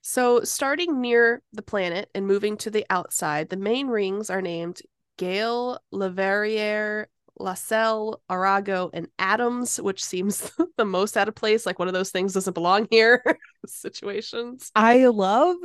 [0.03, 4.81] So, starting near the planet and moving to the outside, the main rings are named
[5.19, 7.07] Gale, Leverrier,
[7.41, 11.67] Lassell, Arago, and Adams, which seems the most out of place.
[11.67, 13.23] Like one of those things doesn't belong here
[13.67, 14.71] situations.
[14.75, 15.57] I love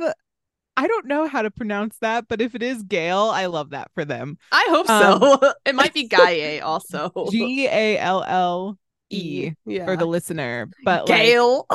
[0.78, 3.90] I don't know how to pronounce that, but if it is Gale, I love that
[3.94, 4.36] for them.
[4.52, 5.38] I hope so.
[5.42, 7.10] Um, it might be Gaia also.
[7.30, 9.86] G A L L E Yeah.
[9.86, 10.68] for the listener.
[10.84, 11.66] But like, Gail,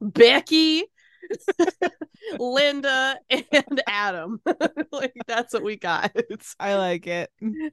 [0.00, 0.84] Becky,
[2.38, 4.40] Linda, and Adam.
[4.92, 6.12] like that's what we got.
[6.60, 7.30] I like it.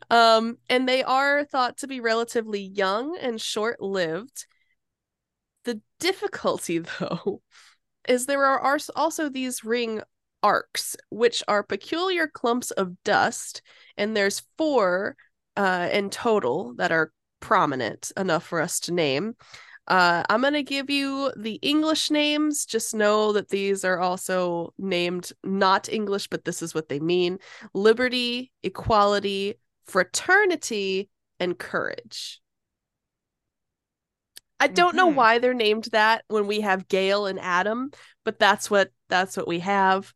[0.09, 4.45] Um, and they are thought to be relatively young and short-lived.
[5.65, 7.41] The difficulty, though,
[8.07, 10.01] is there are also these ring
[10.41, 13.61] arcs, which are peculiar clumps of dust,
[13.97, 15.15] and there's four
[15.55, 19.35] uh, in total that are prominent enough for us to name.
[19.89, 22.65] Uh, I'm going to give you the English names.
[22.65, 27.39] Just know that these are also named not English, but this is what they mean
[27.73, 29.55] liberty, equality,
[29.87, 32.39] fraternity, and courage.
[34.59, 35.15] I don't know Mhm.
[35.15, 37.91] why they're named that when we have Gale and Adam,
[38.25, 40.13] but that's what that's what we have.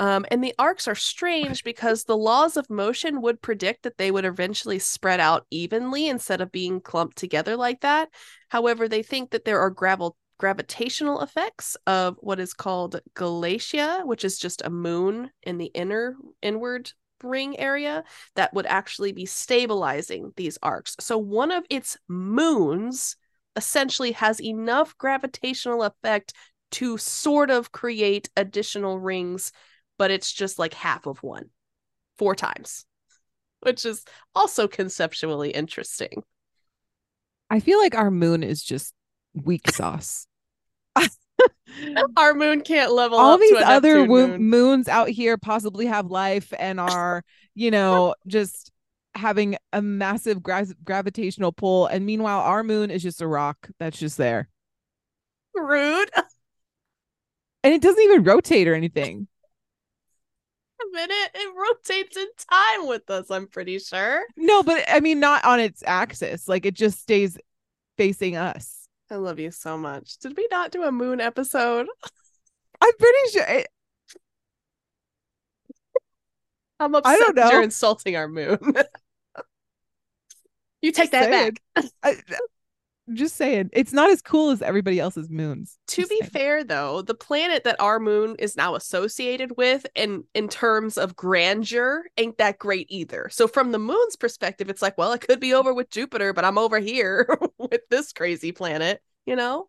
[0.00, 4.10] Um, and the arcs are strange because the laws of motion would predict that they
[4.10, 8.08] would eventually spread out evenly instead of being clumped together like that.
[8.48, 14.24] However, they think that there are gravel gravitational effects of what is called Galatea, which
[14.24, 16.90] is just a moon in the inner inward
[17.22, 18.02] ring area
[18.36, 20.96] that would actually be stabilizing these arcs.
[20.98, 23.16] So one of its moons
[23.54, 26.32] essentially has enough gravitational effect
[26.70, 29.52] to sort of create additional rings,
[30.00, 31.50] but it's just like half of one,
[32.16, 32.86] four times,
[33.60, 34.02] which is
[34.34, 36.22] also conceptually interesting.
[37.50, 38.94] I feel like our moon is just
[39.34, 40.26] weak sauce.
[42.16, 44.42] Our moon can't level All up these to other wo- moon.
[44.42, 47.22] moons out here possibly have life and are,
[47.54, 48.72] you know, just
[49.14, 51.86] having a massive gra- gravitational pull.
[51.88, 54.48] And meanwhile, our moon is just a rock that's just there.
[55.54, 56.10] Rude.
[57.62, 59.28] And it doesn't even rotate or anything.
[60.82, 63.30] A minute, it rotates in time with us.
[63.30, 64.22] I'm pretty sure.
[64.36, 66.48] No, but I mean, not on its axis.
[66.48, 67.38] Like it just stays
[67.96, 68.88] facing us.
[69.10, 70.18] I love you so much.
[70.18, 71.86] Did we not do a moon episode?
[72.80, 73.44] I'm pretty sure.
[73.46, 73.68] It,
[76.80, 78.58] I'm upset I don't that you're insulting our moon.
[80.82, 81.56] you take that saying.
[81.74, 81.84] back.
[82.02, 82.16] I,
[83.14, 85.78] just saying, it's not as cool as everybody else's moons.
[85.88, 86.30] To Just be saying.
[86.32, 91.16] fair though, the planet that our moon is now associated with and in terms of
[91.16, 93.28] grandeur ain't that great either.
[93.30, 96.44] So from the moon's perspective, it's like, well, it could be over with Jupiter, but
[96.44, 99.68] I'm over here with this crazy planet, you know?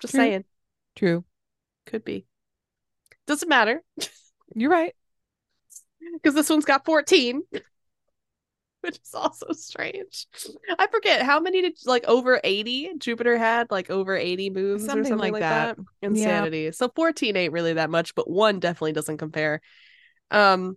[0.00, 0.20] Just True.
[0.20, 0.44] saying,
[0.96, 1.24] True.
[1.86, 2.26] could be.
[3.26, 3.82] Doesn't matter
[4.54, 4.94] You're right.
[6.14, 7.42] because this one's got 14.
[8.90, 10.26] Which is also strange.
[10.78, 14.86] I forget how many did like over 80 Jupiter had, like over 80 moons or
[14.86, 15.76] Something something like like that.
[15.76, 15.84] that.
[16.02, 16.70] Insanity.
[16.72, 19.60] So 14 ain't really that much, but one definitely doesn't compare.
[20.30, 20.76] Um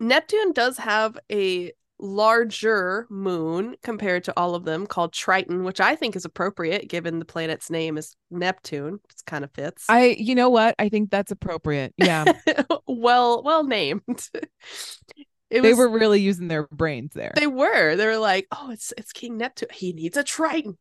[0.00, 5.96] Neptune does have a larger moon compared to all of them called Triton, which I
[5.96, 9.00] think is appropriate given the planet's name is Neptune.
[9.08, 9.86] It kind of fits.
[9.88, 10.74] I, you know what?
[10.78, 11.94] I think that's appropriate.
[11.96, 12.24] Yeah.
[12.86, 14.02] well, well named.
[15.50, 17.32] It they was- were really using their brains there.
[17.36, 17.96] They were.
[17.96, 19.68] They were like, "Oh, it's it's King Neptune.
[19.72, 20.76] He needs a Triton."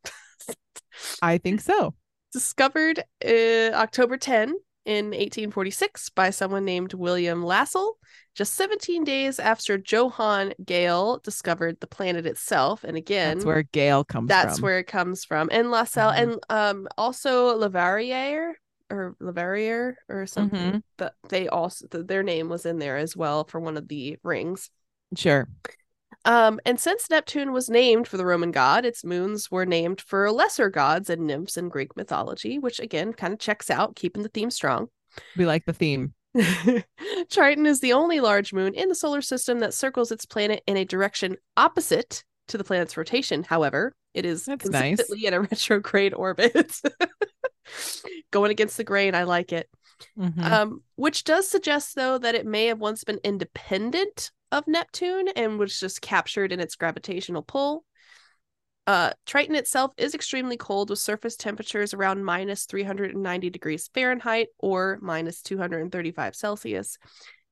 [1.22, 1.94] I think so.
[2.34, 7.94] Discovered uh, October 10 in 1846 by someone named William Lassell,
[8.36, 12.84] just 17 days after Johann Gale discovered the planet itself.
[12.84, 14.64] And again, That's where Gale comes that's from.
[14.64, 15.50] where it comes from.
[15.52, 16.22] And Lassell Mhm.
[16.22, 18.54] and um also Leverrier
[18.90, 20.74] or Leverrier or something.
[20.74, 20.84] Mhm.
[20.98, 24.18] That they also th- their name was in there as well for one of the
[24.24, 24.70] rings.
[25.16, 25.48] Sure.
[26.24, 30.32] Um, and since Neptune was named for the Roman god, its moons were named for
[30.32, 34.30] lesser gods and nymphs in Greek mythology, which again kind of checks out, keeping the
[34.30, 34.88] theme strong.
[35.38, 36.14] We like the theme.
[37.30, 40.78] Triton is the only large moon in the solar system that circles its planet in
[40.78, 43.44] a direction opposite to the planet's rotation.
[43.44, 45.00] However, it is That's nice.
[45.22, 46.82] in a retrograde orbit.
[48.32, 49.70] Going against the grain, I like it.
[50.18, 50.44] Mhm.
[50.44, 55.58] Um, which does suggest, though, that it may have once been independent of Neptune and
[55.58, 57.86] was just captured in its gravitational pull.
[58.88, 65.00] Uh, Triton itself is extremely cold with surface temperatures around minus 390 degrees Fahrenheit or
[65.02, 67.00] minus 235 Celsius.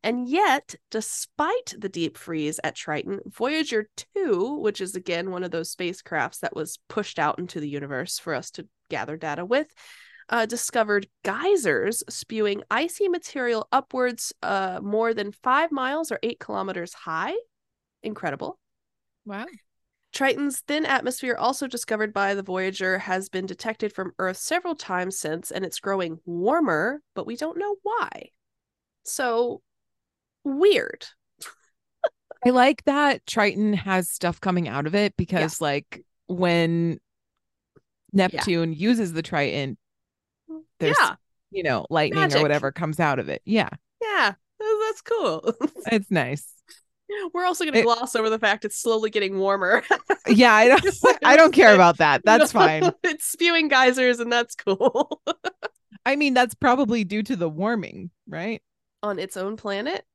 [0.03, 5.51] And yet, despite the deep freeze at Triton, Voyager 2, which is again one of
[5.51, 9.73] those spacecrafts that was pushed out into the universe for us to gather data with,
[10.27, 16.93] uh, discovered geysers spewing icy material upwards uh, more than five miles or eight kilometers
[16.93, 17.33] high.
[18.01, 18.59] Incredible.
[19.25, 19.45] Wow.
[20.11, 25.17] Triton's thin atmosphere, also discovered by the Voyager, has been detected from Earth several times
[25.17, 28.29] since, and it's growing warmer, but we don't know why.
[29.03, 29.61] So
[30.43, 31.05] weird.
[32.45, 36.99] I like that Triton has stuff coming out of it because, like, when
[38.11, 39.77] Neptune uses the Triton,
[40.79, 41.15] there's, yeah,
[41.51, 42.39] you know, lightning Magic.
[42.39, 43.41] or whatever comes out of it.
[43.45, 43.69] Yeah,
[44.01, 45.53] yeah, that's cool.
[45.91, 46.47] it's nice.
[47.33, 49.83] We're also going to gloss over the fact it's slowly getting warmer.
[50.25, 50.85] Yeah, I don't,
[51.25, 52.21] I don't care about that.
[52.23, 52.89] That's fine.
[53.03, 55.21] it's spewing geysers, and that's cool.
[56.05, 58.61] I mean, that's probably due to the warming, right?
[59.03, 60.05] On its own planet,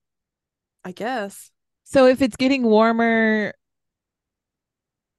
[0.85, 1.51] I guess.
[1.85, 3.55] So if it's getting warmer,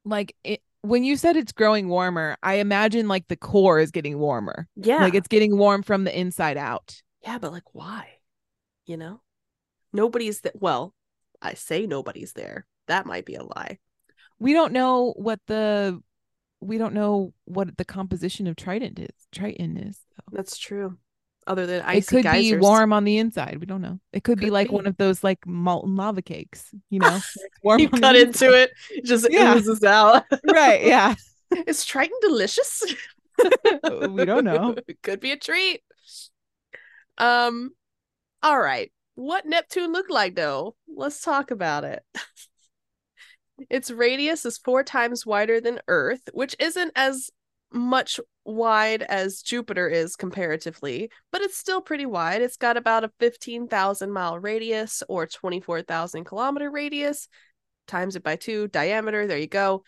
[0.06, 4.17] like it, when you said it's growing warmer, I imagine like the core is getting
[4.17, 4.67] warmer.
[4.76, 4.98] Yeah.
[4.98, 7.02] Like it's getting warm from the inside out.
[7.24, 8.08] yeah, but like, why?
[8.86, 9.22] You know,
[9.93, 10.60] nobody's that.
[10.60, 10.93] Well,
[11.41, 12.65] I say nobody's there.
[12.88, 13.78] That might be a lie.
[14.39, 16.02] We don't know what the
[16.62, 19.13] we don't know what the composition of Trident is.
[19.32, 20.00] Triton is.
[20.15, 20.36] though.
[20.38, 20.98] That's true.
[21.50, 22.52] Other than icy It could geysers.
[22.52, 23.58] be warm on the inside.
[23.60, 24.00] We don't know.
[24.14, 24.76] It could, be Could like be.
[24.76, 27.20] one of those like molten lava cakes, you know?
[27.64, 28.54] warm You cut into inside.
[28.54, 29.56] it, it just Yeah.
[29.58, 30.24] oozes out.
[30.46, 31.16] Right, yeah.
[31.66, 32.84] Is Triton delicious?
[34.12, 34.76] we don't know.
[34.88, 35.82] it could be a treat.
[37.18, 37.72] Um,
[38.44, 38.92] all right.
[39.16, 40.76] What Neptune looked like though?
[40.88, 42.04] Let's talk about it.
[43.70, 47.30] its radius is four times wider than Earth, which isn't as
[47.72, 52.42] much wide as Jupiter is comparatively, but it's still pretty wide.
[52.42, 57.28] It's got about a 15,000 mile radius or 24,000 kilometer radius.
[57.88, 59.28] Times it by two, diameter.
[59.28, 59.84] There you go.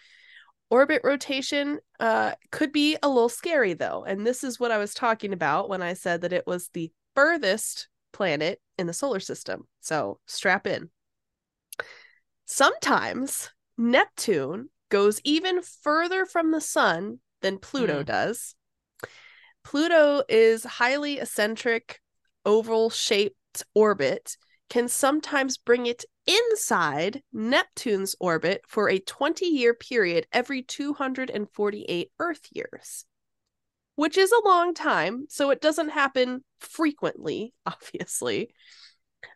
[0.70, 4.06] Orbit rotation uh, could be a little scary though.
[4.06, 6.92] And this is what I was talking about when I said that it was the
[7.16, 9.68] furthest planet in the solar system.
[9.82, 10.90] So strap in.
[12.46, 18.06] Sometimes Neptune goes even further from the sun than Pluto Mm.
[18.06, 18.56] does.
[19.64, 22.02] Pluto is highly eccentric,
[22.46, 24.38] oval shaped orbit,
[24.70, 32.48] can sometimes bring it inside Neptune's orbit for a 20 year period every 248 Earth
[32.52, 33.06] years,
[33.96, 35.26] which is a long time.
[35.30, 38.54] So it doesn't happen frequently, obviously.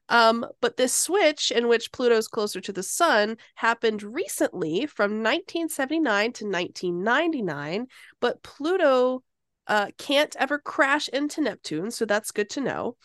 [0.09, 6.33] Um, but this switch in which Pluto's closer to the sun happened recently from 1979
[6.33, 7.87] to 1999,
[8.19, 9.23] but Pluto
[9.67, 12.97] uh, can't ever crash into Neptune, so that's good to know.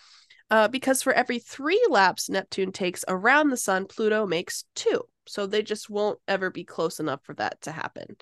[0.50, 5.04] Uh, because for every three laps Neptune takes around the sun, Pluto makes two.
[5.26, 8.16] So they just won't ever be close enough for that to happen.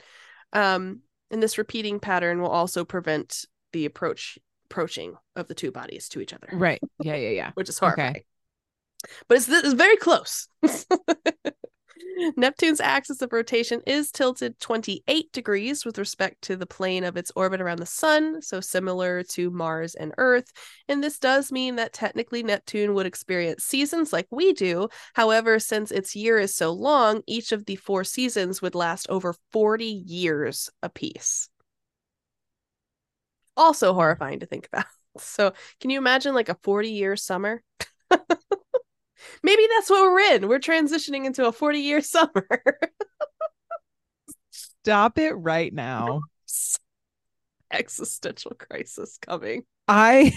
[0.53, 6.11] Um, and this repeating pattern will also prevent the approach approaching of the two bodies
[6.11, 6.81] to each other, Right.
[6.99, 7.51] Yeah, yeah, yeah.
[7.55, 8.25] which is Okay.
[9.29, 10.49] But it's, it's very close.
[12.37, 17.31] Neptune's axis of rotation is tilted 28 degrees with respect to the plane of its
[17.37, 20.51] orbit around the sun, so similar to Mars and Earth.
[20.89, 24.89] And this does mean that technically Neptune would experience seasons like we do.
[25.15, 29.35] However, since its year is so long, each of the four seasons would last over
[29.53, 31.49] 40 years apiece.
[33.57, 34.87] Also horrifying to think about.
[35.21, 37.65] So, can you imagine like a 40 year summer?
[39.43, 40.49] Maybe that's what we're in.
[40.49, 42.49] We're transitioning into a 40 year summer.
[44.51, 46.21] Stop it right now.
[47.71, 49.65] Existential crisis coming.
[49.87, 50.35] I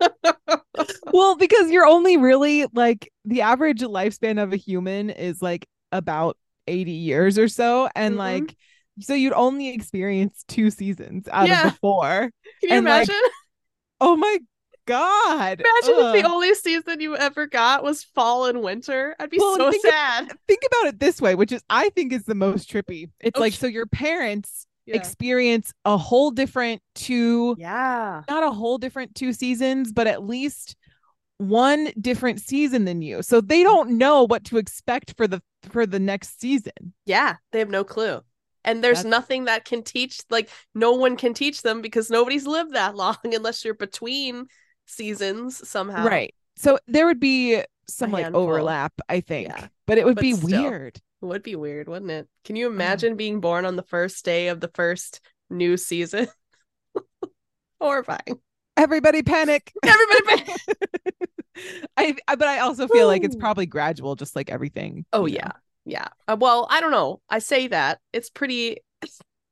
[1.12, 6.36] well, because you're only really like the average lifespan of a human is like about
[6.66, 7.88] 80 years or so.
[7.94, 8.18] And Mhm.
[8.18, 8.56] like,
[9.00, 11.66] so you'd only experience two seasons out Yeah.
[11.66, 12.30] of the four.
[12.60, 13.22] Can you And, like, imagine?
[14.00, 14.38] Oh my
[14.86, 15.60] God.
[15.60, 19.14] imagine if the only season you ever got was fall and winter.
[19.18, 20.32] I'd be Well, so think of- sad.
[20.46, 23.10] Think about it this way, which is, I think, is the most trippy.
[23.20, 24.96] It's Oh, like, so your parents Yeah.
[24.96, 28.22] experience a whole different two yeah.
[28.28, 30.76] not a whole different two seasons, but at least
[31.38, 33.22] one different season than you.
[33.22, 33.64] So they mm-hmm.
[33.64, 36.92] don't know what to expect for the for the next season.
[37.06, 37.36] Yeah.
[37.52, 38.20] They have no clue.
[38.66, 42.46] And there's That's- nothing that can teach, like, no one can teach them because nobody's
[42.46, 44.46] lived that long unless you're between
[44.86, 46.06] seasons somehow.
[46.06, 46.34] Right.
[46.56, 49.48] So there would be some like overlap, I think.
[49.48, 49.68] Yeah.
[49.86, 50.62] But it would But be still.
[50.62, 50.96] weird.
[51.22, 52.28] It would be weird, wouldn't it?
[52.44, 55.20] Can you imagine being born on the first day of the first
[55.50, 56.28] new season?
[57.80, 58.40] Horrifying.
[58.76, 59.72] Everybody panic.
[59.84, 60.52] Everybody.
[61.96, 65.04] I, I but I also feel like it's probably gradual, just like everything.
[65.12, 65.40] oh you know.
[65.44, 65.52] yeah,
[65.84, 66.08] yeah.
[66.26, 67.20] Uh, well, I don't know.
[67.28, 68.78] I say that it's pretty.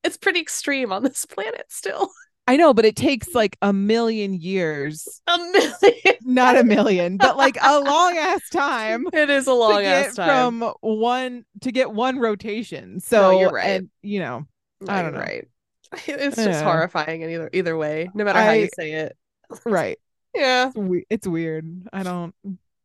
[0.04, 2.10] It's pretty extreme on this planet still.
[2.48, 5.20] I know, but it takes like a million years.
[5.28, 6.16] A million.
[6.24, 9.06] Not a million, but like a long ass time.
[9.12, 10.60] It is a long ass time.
[10.60, 12.98] from one to get one rotation.
[13.00, 13.66] So you're right.
[13.66, 14.46] and you know,
[14.80, 15.20] No, I don't know.
[15.20, 15.48] Right.
[16.06, 16.62] It's just Yeah.
[16.64, 19.16] horrifying in either either way, no matter how you say it.
[19.66, 19.98] right.
[20.34, 20.68] Yeah.
[20.68, 21.86] It's, we- it's weird.
[21.92, 22.34] I don't.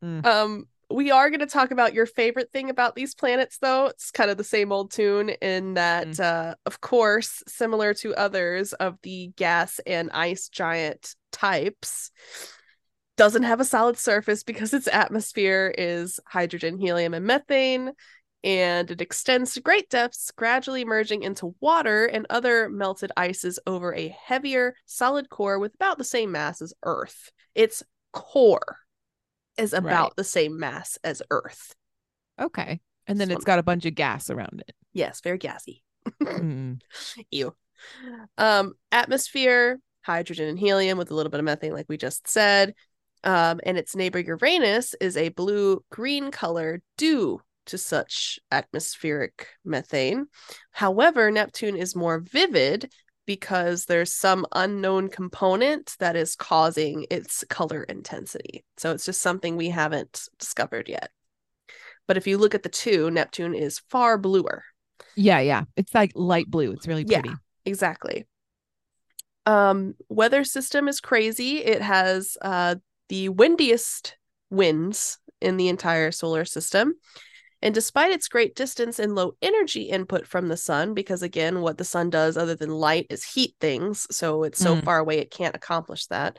[0.03, 3.87] Um, we are going to talk about your favorite thing about these planets, though.
[3.87, 6.19] It's kind of the same old tune in that, Mm.
[6.19, 12.11] uh, of course, similar to others of the gas and ice giant types,
[13.17, 17.91] doesn't have a solid surface because its atmosphere is hydrogen, helium, and methane.
[18.43, 23.93] And it extends to great depths, gradually merging into water and other melted ices over
[23.93, 27.31] a heavier, solid core with about the same mass as Earth.
[27.55, 27.83] Its
[28.13, 28.77] core
[29.57, 30.15] is about Right.
[30.17, 31.75] the same mass as Earth.
[32.39, 32.79] Okay.
[33.07, 34.75] And then So- it's got a bunch of gas around it.
[34.93, 35.83] Yes, very gassy.
[36.21, 36.79] Mm.
[37.31, 37.53] Ew.
[38.37, 42.73] Um, atmosphere, hydrogen and helium with a little bit of methane, like we just said.
[43.23, 50.27] Um, and its neighbor Uranus is a blue green color due to such atmospheric methane.
[50.71, 52.91] However, Neptune is more vivid
[53.27, 58.63] because there's some unknown component that is causing its color intensity.
[58.77, 61.11] So it's just something we haven't discovered yet.
[62.07, 64.63] But if you look at the two, Neptune is far bluer.
[65.15, 65.65] Yeah, yeah.
[65.75, 66.71] It's like light blue.
[66.71, 67.29] It's really pretty.
[67.29, 67.35] Yeah.
[67.65, 68.25] Exactly.
[69.45, 71.57] Um, weather system is crazy.
[71.59, 72.75] It has uh
[73.09, 74.17] the windiest
[74.49, 76.95] winds in the entire solar system.
[77.61, 81.77] And despite its great distance and low energy input from the sun, because again, what
[81.77, 84.83] the sun does other than light is heat things, so it's so Mm.
[84.83, 86.37] far away it can't accomplish that.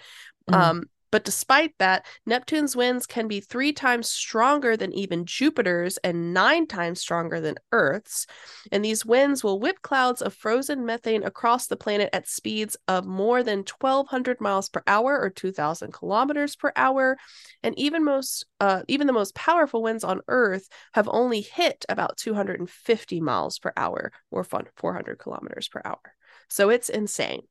[0.49, 0.55] Mhm.
[0.55, 6.35] Um, but despite that, Neptune's winds can be three times stronger than even Jupiter's and
[6.35, 8.27] nine times stronger than Earth's.
[8.71, 13.07] And these winds will whip clouds of frozen methane across the planet at speeds of
[13.07, 17.17] more than 1,200 miles per hour or 2,000 kilometers per hour.
[17.63, 22.17] And even most, uh, even the most powerful winds on Earth have only hit about
[22.19, 26.01] 250 miles per hour or 400 kilometers per hour.
[26.49, 27.43] So it's insane.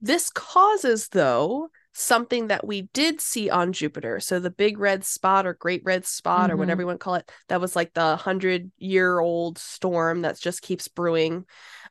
[0.00, 4.20] This causes, though, something that we did see on Jupiter.
[4.20, 6.58] So the big red spot or great red spot or Mhm.
[6.58, 10.38] whatever you want to call it, that was like the hundred year old storm that
[10.40, 11.44] just keeps brewing.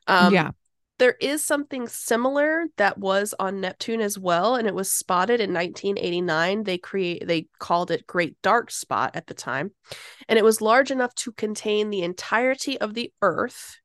[0.06, 0.50] Um, yeah.
[0.98, 5.52] there is something similar that was on Neptune as well, and it was spotted in
[5.52, 6.62] 1989.
[6.64, 9.72] They create they called it Great Dark Spot at the time,
[10.28, 13.78] and it was large enough to contain the entirety of the Earth.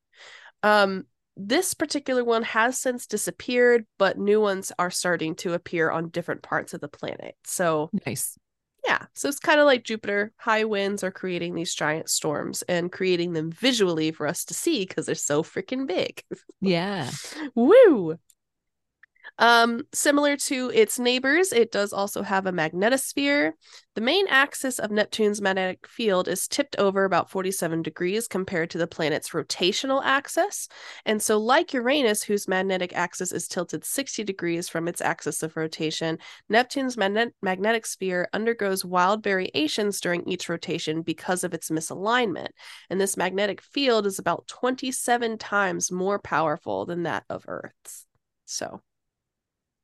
[0.63, 1.05] Um,
[1.37, 6.41] this particular one has since disappeared, but new ones are starting to appear on different
[6.41, 7.35] parts of the planet.
[7.45, 8.37] So Nice.
[8.85, 10.31] yeah, so it's kind of like Jupiter.
[10.37, 14.85] High winds are creating these giant storms and creating them visually for us to see
[14.85, 16.23] because they're so freaking big.
[16.61, 17.11] Yeah.
[17.55, 18.17] Woo!
[19.39, 23.51] Um, similar to its neighbors, it does also have a magnetosphere.
[23.93, 28.79] The main axis of Neptune's magnetic field is tipped over about 47 degrees compared to
[28.79, 30.67] the planet's rotational axis.
[31.05, 35.55] And so, like Uranus, whose magnetic axis is tilted 60 degrees from its axis of
[35.55, 36.17] rotation,
[36.49, 42.49] Neptune's magne- magnetic sphere undergoes wild variations during each rotation because of its misalignment.
[42.89, 48.05] And this magnetic field is about 27 times more powerful than that of Earth's.
[48.45, 48.81] So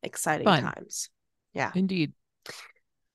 [0.04, 0.64] exciting Fun.
[0.64, 1.10] times.
[1.54, 1.72] Yeah.
[1.76, 2.14] Indeed.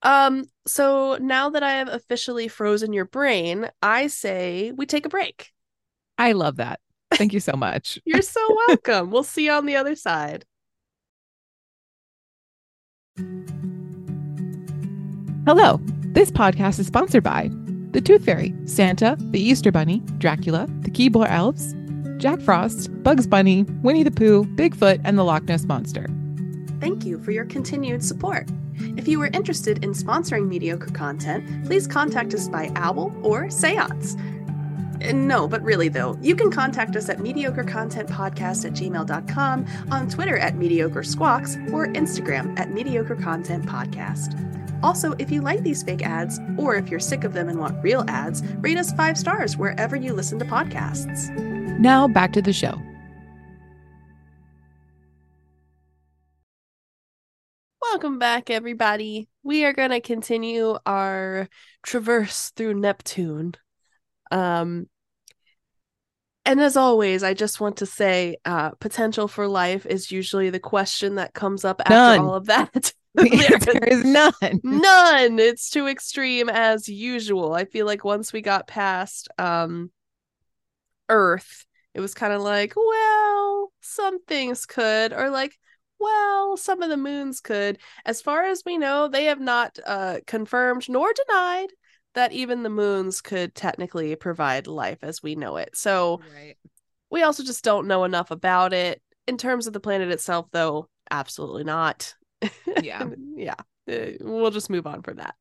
[0.02, 5.10] Um, so now that I have officially frozen your brain, I say we take a
[5.10, 5.52] break.
[6.16, 6.80] I love that.
[7.12, 7.98] Thank you so much.
[8.04, 9.10] You're so welcome.
[9.10, 10.44] we'll see you on the other side.
[15.46, 15.80] Hello.
[16.12, 17.50] This podcast is sponsored by
[17.92, 21.74] the Tooth Fairy, Santa, the Easter Bunny, Dracula, the Keebler Elves,
[22.18, 26.06] Jack Frost, Bugs Bunny, Winnie the Pooh, Bigfoot, and the Loch Ness Monster.
[26.80, 28.48] Thank you for your continued support.
[28.96, 34.16] If you are interested in sponsoring mediocre content, please contact us by owl or seance.
[35.12, 40.56] No, but really though, you can contact us at mediocrecontentpodcast at gmail.com, on Twitter at
[40.56, 44.44] mediocre squawks, or Instagram at mediocre content podcast.
[44.82, 47.82] Also, if you like these fake ads, or if you're sick of them and want
[47.82, 51.36] real ads, rate us five stars wherever you listen to podcasts.
[51.78, 52.80] Now back to the show.
[57.90, 59.28] Welcome back, everybody.
[59.42, 61.48] We are going to continue our
[61.82, 63.54] traverse through Neptune.
[64.30, 64.88] Um,
[66.44, 70.60] and as always, I just want to say, uh, potential for life is usually the
[70.60, 72.20] question that comes up after None.
[72.20, 72.92] all of that.
[73.14, 74.60] The There answer none.
[74.62, 75.38] None.
[75.38, 77.54] It's too extreme as usual.
[77.54, 79.90] I feel like once we got past um
[81.08, 81.64] Earth,
[81.94, 85.58] it was kind of like, well, some things could, or like,
[85.98, 87.78] well, some of the moons could.
[88.04, 91.68] As far as we know, they have not uh, confirmed nor denied
[92.14, 95.76] that even the moons could technically provide life as we know it.
[95.76, 96.56] So Right.
[97.10, 99.02] we also just don't know enough about it.
[99.26, 102.14] In terms of the planet itself, though, absolutely not.
[102.80, 103.08] Yeah.
[103.36, 103.54] yeah.
[103.90, 105.34] Uh, We'll just move on from that.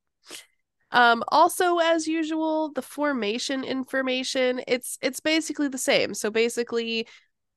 [0.91, 6.13] Um, also, as usual, the formation information, it's it's basically the same.
[6.13, 7.07] So basically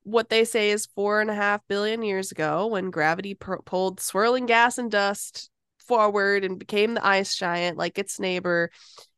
[0.03, 4.47] what they say is four and a half billion years ago when gravity pulled swirling
[4.47, 8.71] gas and dust forward and became the ice giant like its neighbor.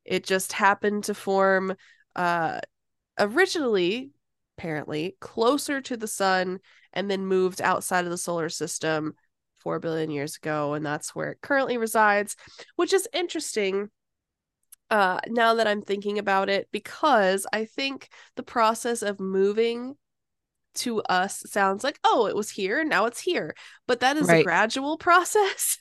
[0.05, 1.75] It just happened to form
[2.17, 2.61] uh
[3.19, 4.11] originally
[4.59, 6.59] apparently closer to the sun
[6.93, 9.15] and then moved outside of the solar system
[9.59, 12.37] 4 billion years ago and that's where it currently resides
[12.77, 13.89] which is interesting
[14.91, 19.97] uh now that I'm thinking about it because I think the process of moving
[20.75, 23.55] to us sounds like oh it was here and now it's here
[23.87, 25.79] but that is a gradual process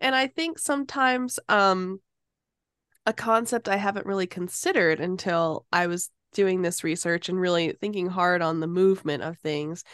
[0.00, 2.00] and I think sometimes um
[3.06, 8.08] a concept I haven't really considered until I was doing this research and really thinking
[8.08, 9.84] hard on the movement of things.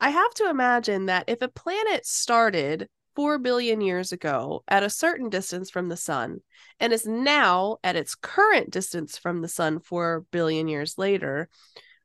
[0.00, 4.90] I have to imagine that if a planet started 4 billion years ago at a
[4.90, 6.40] certain distance from the sun
[6.78, 11.48] and is now at its current distance from the sun 4 billion years later,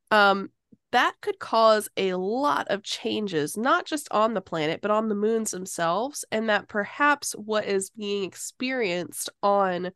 [0.10, 0.50] um,
[0.94, 5.16] that could cause a lot of changes, not just on the planet, but on the
[5.16, 6.24] moons themselves.
[6.32, 9.92] And that perhaps what is being experienced on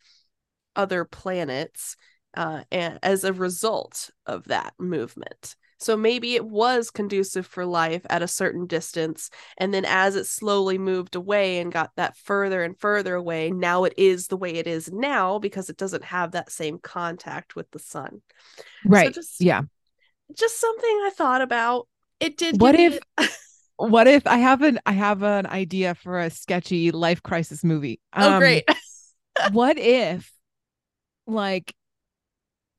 [0.75, 1.95] other planets
[2.35, 5.55] uh, and as a result of that movement.
[5.79, 9.29] So maybe it was conducive for life at a certain distance.
[9.59, 13.83] And then as it slowly moved away and got that further and further away, now
[13.83, 17.69] it is the way it is now because it doesn't have that same contact with
[17.69, 18.21] the sun.
[18.83, 19.13] Right.
[19.13, 19.61] just- yeah.
[20.33, 21.87] Just something I thought about.
[22.19, 22.59] It did.
[22.61, 22.99] What if?
[23.19, 23.27] me-
[23.79, 27.99] What if I have an I have an idea for a sketchy life crisis movie?
[28.15, 28.67] oh, Um, great.
[29.51, 30.31] what if
[31.27, 31.75] like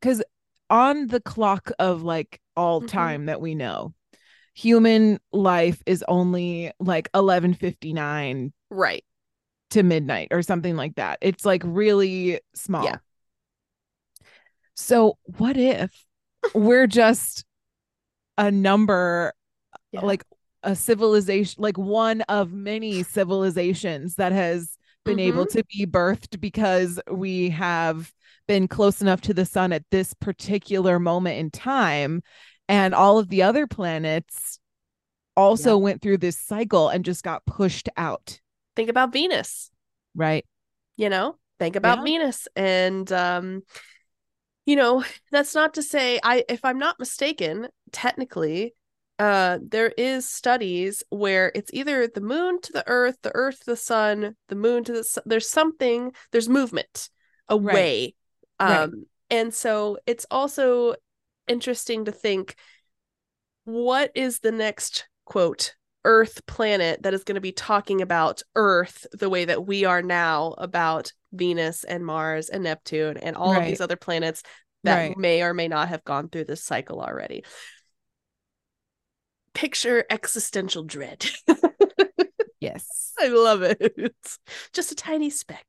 [0.00, 0.22] because
[0.70, 2.88] on the clock of like all Mhm.
[2.88, 3.94] time that we know
[4.54, 9.04] human life is only like 1159 right.
[9.70, 12.98] to midnight or something like that it's like really small Yeah.
[14.74, 16.04] so what if
[16.54, 17.44] we're just
[18.36, 19.32] a number
[19.92, 20.00] Yeah.
[20.04, 20.24] like
[20.62, 25.58] a civilization like one of many civilizations that has been able Mm-hmm.
[25.58, 28.12] to be birthed because we have
[28.46, 32.22] been close enough to the sun at this particular moment in time
[32.68, 34.58] and all of the other planets
[35.36, 38.40] also went through this cycle and just got pushed out
[38.76, 39.70] Think about Venus.
[40.14, 40.44] right
[40.96, 42.04] you know think about Yeah.
[42.04, 43.62] venus and um
[44.68, 45.02] you know
[45.32, 48.74] that's not to say i if i'm not mistaken technically
[49.18, 53.66] uh there is studies where it's either the moon to the earth the earth to
[53.70, 57.08] the sun the moon to the sun there's something there's movement
[57.48, 58.14] away
[58.60, 58.82] Right.
[58.82, 60.94] um and so it's also
[61.48, 62.56] interesting to think
[63.64, 65.74] what is the next quote
[66.04, 70.02] earth planet that is going to be talking about earth the way that we are
[70.02, 74.42] now about venus and mars and neptune and all of these other planets
[74.84, 75.18] that Right.
[75.18, 77.44] may or may not have gone through this cycle already.
[79.54, 81.26] Picture existential dread.
[82.60, 83.12] Yes.
[83.20, 84.14] I love it.
[84.72, 85.64] Just a tiny speck.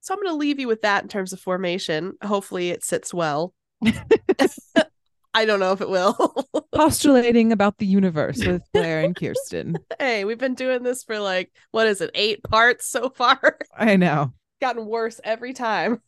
[0.00, 2.12] So i'm going to leave you with that in terms of formation.
[2.22, 3.54] Hopefully it sits well
[5.34, 6.14] i don't know if it will
[6.74, 9.76] postulating about the universe with Blair and Kirsten.
[9.98, 13.96] hey we've been doing this for like what is it eight parts so far I
[13.96, 14.32] know.
[14.60, 16.00] gotten worse every time.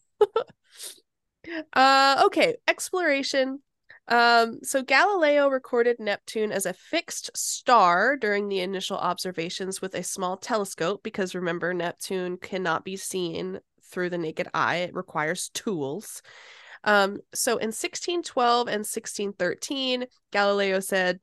[1.72, 3.60] uh okay, exploration.
[4.08, 10.02] Um so Galileo recorded Neptune as a fixed star during the initial observations with a
[10.02, 13.60] small telescope because remember Neptune cannot be seen
[13.90, 14.76] through the naked eye.
[14.76, 16.22] It requires tools.
[16.84, 21.20] Um so in 1612 and 1613 Galileo said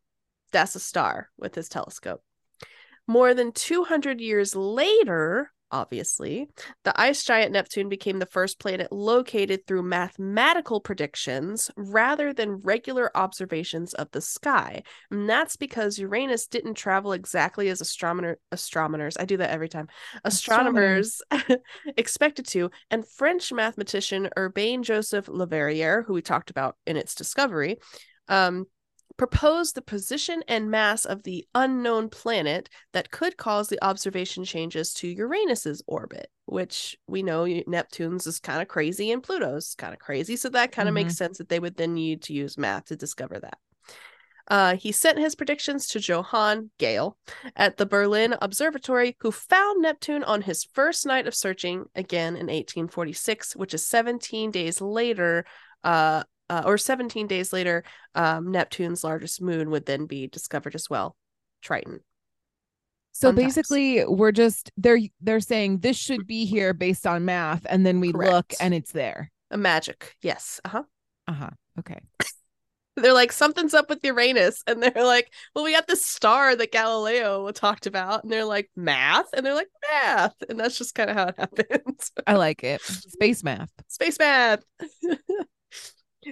[0.51, 2.23] that's a star with his telescope.
[3.07, 6.47] More than 200 years later, obviously,
[6.83, 13.11] the ice giant Neptune became the first planet located through mathematical predictions rather than regular
[13.15, 14.83] observations of the sky.
[15.11, 19.87] And that's because Uranus didn't travel exactly as astronomer astronomers, I do that every time.
[20.23, 21.21] Astronomers
[21.97, 27.77] expected to, and French mathematician Urbain Joseph Leverrier, who we talked about in its discovery,
[28.27, 28.65] um,
[29.17, 34.93] proposed the position and mass of the unknown planet that could cause the observation changes
[34.93, 39.99] to Uranus's orbit, which we know Neptune's is kind of crazy and Pluto's kind of
[39.99, 40.35] crazy.
[40.35, 40.95] So that kind of Mhm.
[40.95, 43.57] makes sense that they would then need to use math to discover that.
[44.49, 47.17] Uh, he sent his predictions to Johann Galle
[47.57, 52.49] at the Berlin Observatory, who found Neptune on his first night of searching again in
[52.49, 55.45] 1846, which is 17 days later.
[55.83, 57.83] Uh, uh, or 17 days later,
[58.15, 61.15] um, Neptune's largest moon would then be discovered as well,
[61.61, 61.99] Triton.
[63.13, 63.55] So Fun times.
[63.55, 67.99] basically, we're just they're they're saying this should be here based on math, and then
[67.99, 69.31] we look and it's there.
[69.49, 70.61] A magic, yes.
[70.63, 70.83] Uh huh.
[71.27, 71.49] Uh huh.
[71.79, 71.99] Okay.
[72.95, 76.71] They're like something's up with Uranus, and they're like, "Well, we got this star that
[76.71, 81.11] Galileo talked about," and they're like, "Math," and they're like, "Math," and that's just kind
[81.11, 82.11] of how it happens.
[82.25, 82.81] I like it.
[82.81, 83.69] Space math.
[83.87, 84.63] Space math.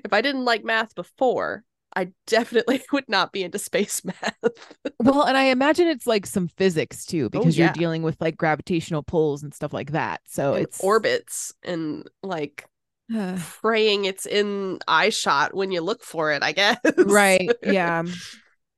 [0.04, 1.64] if I didn't like math before,
[1.96, 4.38] I definitely would not be into space math.
[5.00, 7.60] Well, and I imagine it's like some physics too, oh, because Oh, yeah.
[7.60, 10.22] you're dealing with like gravitational pulls and stuff like that.
[10.28, 12.66] So And it's orbits and like
[13.62, 16.78] praying it's in eye shot when you look for it, I guess.
[17.04, 17.56] right.
[17.62, 18.04] Yeah.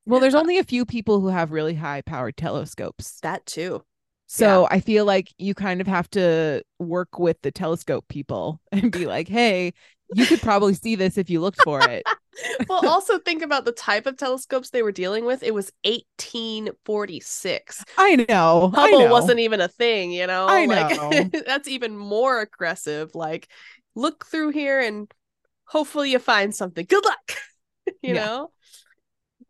[0.06, 3.22] Well, there's only a few people who have really high powered telescopes.
[3.22, 3.84] that too.
[4.26, 8.92] So I feel like you kind of have to work with the telescope people and
[8.92, 9.72] be like, hey,
[10.12, 12.04] you could probably see this if you looked for it.
[12.68, 15.42] well, also think about the type of telescopes they were dealing with.
[15.42, 17.84] It was 1846.
[17.96, 18.72] I know.
[18.76, 19.08] I Hubble know.
[19.08, 20.48] wasn't even a thing, you know?
[20.48, 21.30] I Like know.
[21.46, 23.14] that's even more aggressive.
[23.14, 23.48] Like,
[23.94, 25.12] look through here and
[25.66, 26.86] hopefully you find something.
[26.88, 27.32] Good luck.
[28.02, 28.14] you Yeah.
[28.14, 28.50] know?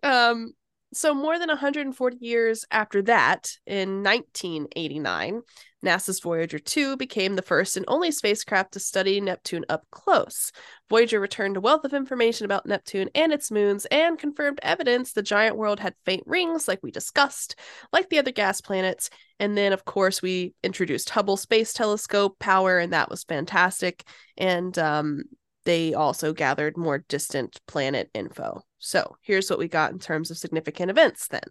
[0.02, 0.52] Um,
[0.94, 5.42] so more than 140 years after that, in 1989,
[5.84, 10.50] NASA's Voyager 2 became the first and only spacecraft to study Neptune up close.
[10.88, 15.22] Voyager returned a wealth of information about Neptune and its moons and confirmed evidence the
[15.22, 17.56] giant world had faint rings, like we discussed,
[17.92, 19.10] like the other gas planets.
[19.38, 24.04] And then, of course, we introduced Hubble Space Telescope power, and that was fantastic.
[24.36, 25.24] And um,
[25.68, 28.62] they also gathered more distant planet info.
[28.78, 31.42] So here's what we got in terms of significant events then.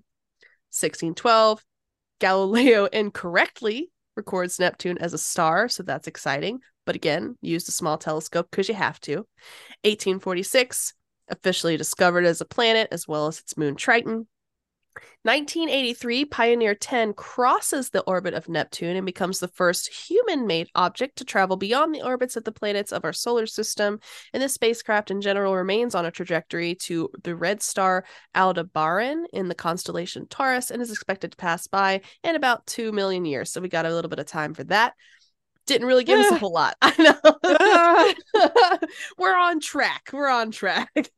[0.71, 1.63] 1612,
[2.19, 6.61] Galileo incorrectly records Neptune as a star, so that's exciting.
[6.83, 9.17] But again, used a small telescope because you have to.
[9.83, 10.93] 1846,
[11.29, 14.27] officially discovered as a planet as well as its moon Triton.
[15.23, 21.17] 1983, Pioneer 10 crosses the orbit of Neptune and becomes the first human made object
[21.17, 23.99] to travel beyond the orbits of the planets of our solar system.
[24.33, 29.47] And this spacecraft in general remains on a trajectory to the red star Aldebaran in
[29.47, 33.51] the constellation Taurus and is expected to pass by in about 2 million years.
[33.51, 34.93] So we got a little bit of time for that.
[35.65, 36.75] Didn't really give us a whole lot.
[36.81, 38.77] I know.
[39.17, 40.09] We're on track.
[40.13, 41.11] We're on track.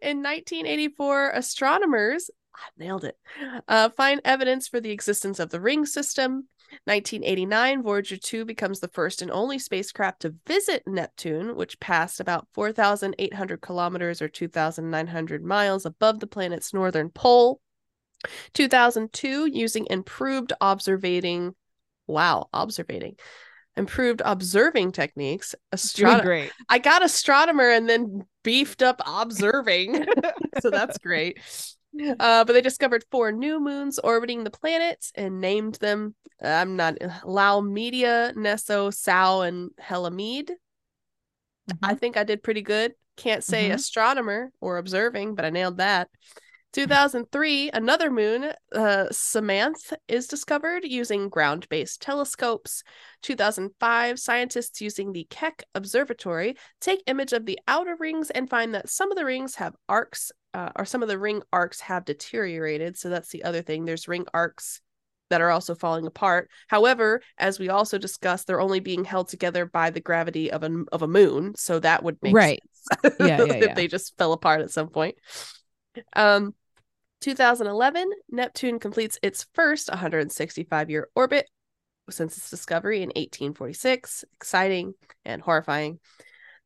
[0.00, 3.16] In 1984, astronomers I nailed it.
[3.66, 6.48] Uh, find evidence for the existence of the ring system.
[6.84, 12.48] 1989, Voyager 2 becomes the first and only spacecraft to visit Neptune, which passed about
[12.54, 17.60] 4,800 kilometers or 2,900 miles above the planet's northern pole.
[18.54, 21.54] 2002, using improved observating,
[22.06, 23.16] wow, observating,
[23.76, 25.54] improved observing techniques.
[25.94, 26.52] Doing great.
[26.68, 30.06] I got astronomer and then beefed up observing.
[30.60, 31.38] so that's great.
[31.98, 36.14] Uh, but they discovered four new moons orbiting the planet and named them.
[36.42, 40.52] I'm not Laomedeia, Neso, Sao, and Halimede.
[41.82, 42.94] I think I did pretty good.
[43.16, 43.74] Can't say Mhm.
[43.74, 46.08] astronomer or observing, but I nailed that.
[46.72, 48.44] 2003, another moon,
[48.74, 52.82] uh, Psamathe, is discovered using ground based telescopes.
[53.22, 58.88] 2005, scientists using the Keck Observatory take image of the outer rings and find that
[58.88, 62.96] some of the rings have arcs, uh, or some of the ring arcs have deteriorated.
[62.96, 63.84] So that's the other thing.
[63.84, 64.80] There's ring arcs
[65.28, 66.50] that are also falling apart.
[66.68, 70.84] However, as we also discussed, they're only being held together by the gravity of a
[70.92, 72.62] of a moon, so that would make Right.
[73.02, 73.16] sense.
[73.20, 73.74] Yeah, yeah, if yeah.
[73.74, 75.16] they just fell apart at some point.
[76.14, 76.54] Um,
[77.22, 81.48] 2011, Neptune completes its first 165 year orbit
[82.10, 84.24] since its discovery in 1846.
[84.34, 84.94] Exciting
[85.24, 85.98] and horrifying.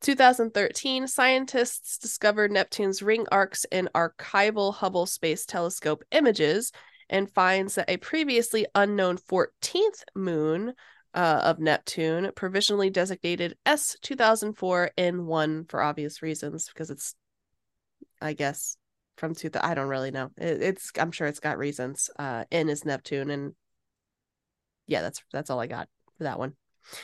[0.01, 6.73] 2013, scientists discovered Neptune's ring arcs in archival Hubble Space Telescope images
[7.09, 10.75] and finds that a previously unknown 14th moon
[11.15, 17.15] uh, of Neptune, provisionally designated S 2004 N1 for obvious reasons, because it's,
[18.21, 18.77] I guess,
[19.17, 19.51] from two.
[19.61, 20.31] I don't really know.
[20.37, 22.11] It, it's I'm sure it's got reasons.
[22.19, 23.55] Uh, N is Neptune, and
[24.87, 26.55] yeah, that's that's all I got for that one.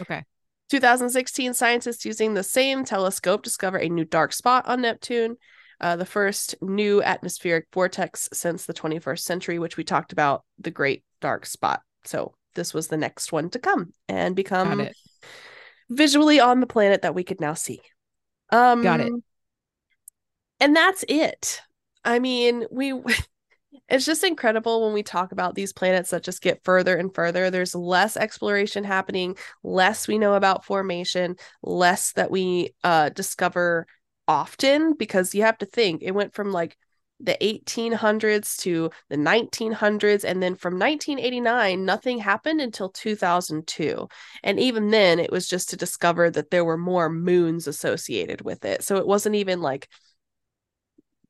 [0.00, 0.24] Okay.
[0.70, 5.36] 2016, scientists using the same telescope discover a new dark spot on Neptune,
[5.82, 10.70] uh, the first new atmospheric vortex since the 21st century, which we talked about the
[10.70, 11.82] Great Dark Spot.
[12.04, 14.88] So this was the next one to come and become
[15.90, 17.82] visually on the planet that we could now see.
[18.50, 19.12] Um, Got it.
[20.58, 21.60] and that's it.
[22.04, 22.92] I mean, we
[23.88, 27.50] it's just incredible when we talk about these planets that just get further and further.
[27.50, 33.86] There's less exploration happening, less we know about formation, less that we uh discover
[34.28, 36.76] often because you have to think it went from like
[37.20, 44.08] the 1800s to the 1900s and then from 1989 nothing happened until 2002
[44.42, 48.64] and even then it was just to discover that there were more moons associated with
[48.64, 49.88] it so it wasn't even like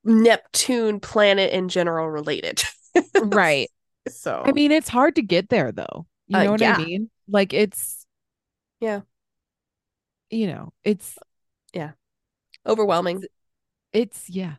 [0.05, 2.63] neptune planet in general related
[3.21, 3.69] right.
[4.09, 6.07] so I mean, it's hard to get there though.
[6.27, 6.77] You Uh, know what yeah.
[6.77, 7.11] I mean?
[7.29, 8.07] Like it's
[8.81, 9.03] Yeah.
[10.31, 11.19] You know, it's
[11.73, 11.93] yeah.
[12.67, 13.23] overwhelming
[13.93, 14.57] it's yeah.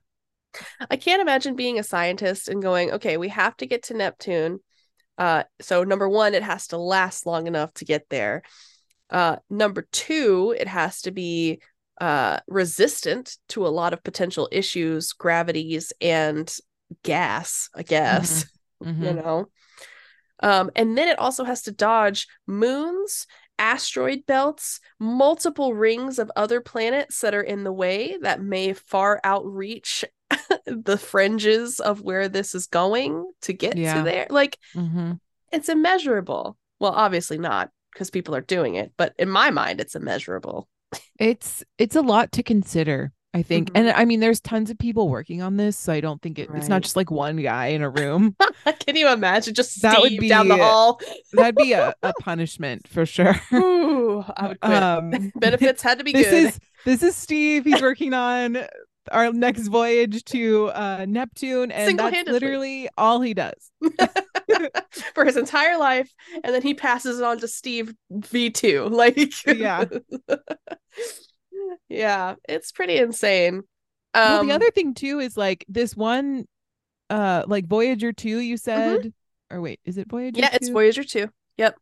[0.90, 4.60] I can't imagine being a scientist and going, okay, we have to get to Neptune.
[5.18, 8.44] Uh, so number one, it has to last long enough to get there.
[9.10, 11.62] Uh, number two, it has to be
[12.02, 16.56] uh resistant to a lot of potential issues, gravities, and
[17.04, 18.46] gas, I guess,
[18.82, 19.16] you Mhm.
[19.16, 19.50] know.
[20.42, 23.28] Um, and then it also has to dodge moons,
[23.60, 29.22] asteroid belts, multiple rings of other planets that are in the way that may far
[29.24, 30.04] outreach
[30.66, 34.00] the fringes of where this is going to get Yeah.
[34.00, 34.28] to there.
[34.30, 35.20] Like Mhm.
[35.52, 36.58] it's immeasurable.
[36.80, 40.68] Well, obviously not because people are doing it, but in my mind, it's immeasurable.
[41.20, 43.72] It's it's a lot to consider, I think.
[43.76, 46.50] And I mean there's tons of people working on this, so I don't think it,
[46.54, 48.36] it's not just like one guy in a room.
[48.86, 51.00] Can you imagine just That would Steve down the hall?
[51.34, 53.36] That'd be a, a punishment for sure.
[53.54, 54.84] Ooh, I would quit.
[54.84, 56.46] Um Benefits had to be this good.
[56.46, 57.64] is this is Steve.
[57.64, 58.58] He's working on
[59.12, 63.72] our next voyage to uh Neptune, and that's literally all he does.
[65.16, 66.12] for his entire life,
[66.44, 68.90] and then he passes it on to Steve V2.
[68.92, 69.86] Like, Yeah.
[71.90, 73.64] yeah, it's pretty insane.
[74.14, 76.46] Um, well, the other thing too is like this one,
[77.10, 78.40] uh, like Voyager two.
[78.40, 79.14] You said,
[79.50, 80.34] or wait, is it Voyager?
[80.38, 80.44] Mm-hmm.
[80.44, 81.28] yeah, it's Voyager 2.
[81.58, 81.76] Yep.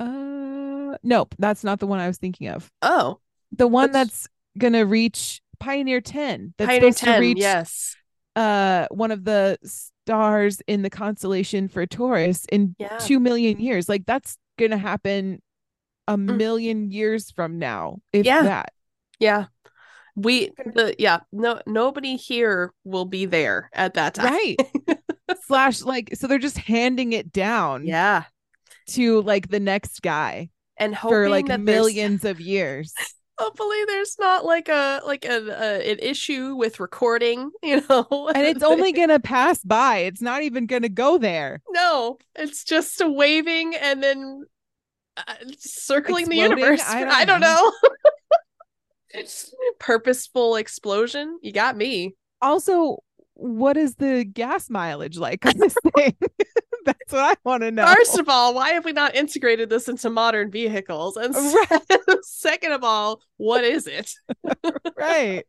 [0.00, 2.70] Uh, nope, that's not the one I was thinking of.
[2.82, 3.18] Oh,
[3.52, 6.54] The one Which- that's gonna reach Pioneer ten.
[6.56, 7.14] That's Pioneer supposed 10.
[7.14, 7.96] to reach yes.
[8.36, 9.58] uh one of the
[10.08, 12.96] stars in the constellation for Taurus in Yeah.
[12.98, 13.90] two million years.
[13.90, 15.42] Like that's gonna happen
[16.06, 16.36] a Mm.
[16.38, 18.42] million years from now, if Yeah.
[18.42, 18.72] that.
[19.20, 19.46] Yeah.
[20.16, 24.32] We, the, yeah, no, nobody here will be there at that time.
[24.32, 24.56] Right.
[25.46, 28.24] Slash like so they're just handing it down Yeah.
[28.88, 30.48] to like the next guy
[30.78, 32.94] And hoping for like millions of years.
[33.38, 38.46] Hopefully there's not like a like a, a an issue with recording you know And
[38.46, 39.98] it's only gonna pass by.
[39.98, 41.60] It's not even gonna go there.
[41.70, 44.44] no it's just a waving and then
[45.16, 47.72] uh, circling the universe I don't i don't know.
[47.82, 47.90] know,
[49.10, 52.98] it's purposeful explosion you got me Also,
[53.34, 56.16] what is the gas mileage like on this thing?
[56.88, 57.86] That's what I want to know.
[57.86, 61.56] first of all why have we not integrated this into modern vehicles and s-
[62.22, 64.10] second of all what is it
[64.98, 65.44] right.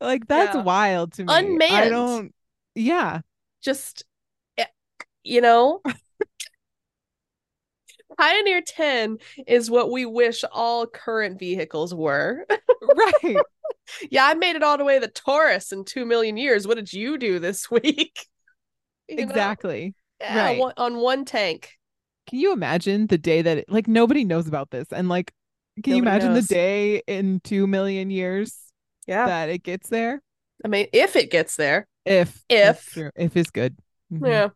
[0.00, 0.62] Like that's Yeah.
[0.62, 1.32] wild to me.
[1.32, 1.90] I Unmanned.
[1.90, 2.34] don't
[2.74, 3.20] yeah.
[3.62, 4.04] just
[4.58, 4.66] eh,
[5.24, 5.80] you know
[8.18, 12.46] Pioneer 10 is what we wish all current vehicles were.
[12.82, 13.36] Right.
[14.10, 16.66] yeah, I made it all the way to Taurus in 2 million years.
[16.66, 18.26] What did you do this week?
[19.08, 19.32] You know?
[20.22, 20.58] Yeah, right.
[20.58, 21.72] one- on one tank.
[22.28, 25.32] Can you imagine the day that it, like nobody knows about this and like
[25.82, 26.46] can you imagine knows.
[26.46, 28.56] the day in 2 million years
[29.06, 29.26] Yeah.
[29.26, 30.22] that it gets there?
[30.64, 31.88] I mean, if it gets there.
[32.04, 32.96] If If.
[33.16, 33.76] if is good.
[34.12, 34.26] Mhm.
[34.28, 34.48] Yeah.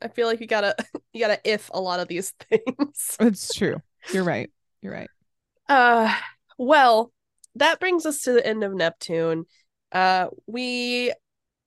[0.00, 0.76] I feel like you gotta
[1.12, 3.16] you gotta if a lot of these things.
[3.18, 3.82] It's true.
[4.12, 4.50] You're right.
[4.82, 5.10] You're right.
[5.68, 6.14] Uh
[6.56, 7.12] well,
[7.56, 9.46] that brings us to the end of Neptune.
[9.90, 11.12] Uh we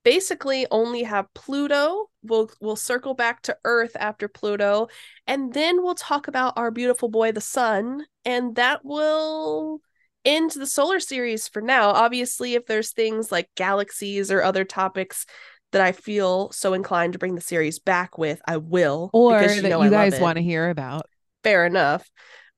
[0.04, 2.10] basically only have Pluto.
[2.22, 4.88] We'll we'll circle back to Earth after Pluto,
[5.26, 9.80] and then we'll talk about our beautiful boy the sun, and that will
[10.24, 11.90] end the solar series for now.
[11.90, 15.26] Obviously, if there's things like galaxies or other topics
[15.72, 19.10] that I feel so inclined to bring the series back with, I will.
[19.12, 21.06] Or because that know you I guys want to hear about.
[21.42, 22.08] fair enough.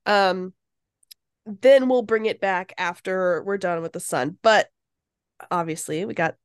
[0.05, 0.53] Um,
[1.45, 4.37] then we'll bring it back after we're done with the sun.
[4.41, 4.67] But
[5.49, 6.35] obviously, we got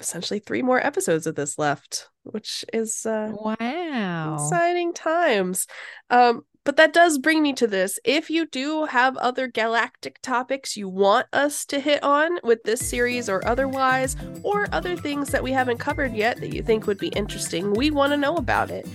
[0.00, 4.34] essentially three more episodes of this left, which is uh, Wow.
[4.34, 5.66] exciting times.
[6.10, 7.98] Um, but that does bring me to this.
[8.04, 12.86] If you do have other galactic topics you want us to hit on with this
[12.86, 16.98] series or otherwise, or other things that we haven't covered yet that you think would
[16.98, 18.86] be interesting, we want to know about it.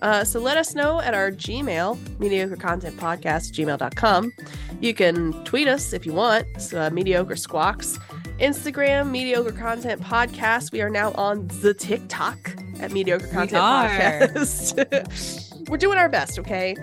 [0.00, 4.32] Uh, so let us know at our Gmail, mediocrecontentpodcast, gmail.com.
[4.80, 7.98] You can tweet us if you want, uh, mediocre squawks.
[8.40, 10.72] Instagram, Mediocre Content Podcast.
[10.72, 13.86] We are now on the TikTok at Mediocre Content are.
[13.86, 15.68] Podcast.
[15.68, 16.74] We're doing our best, okay?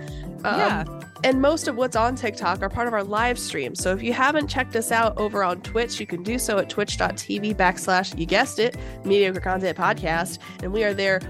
[0.44, 0.86] Um, yeah.
[1.24, 3.74] And most of what's on TikTok are part of our live stream.
[3.74, 6.70] So if you haven't checked us out over on Twitch, you can do so at
[6.70, 10.38] twitch.tv backslash, you guessed it, Mediocre Content Podcast.
[10.62, 11.22] And we are there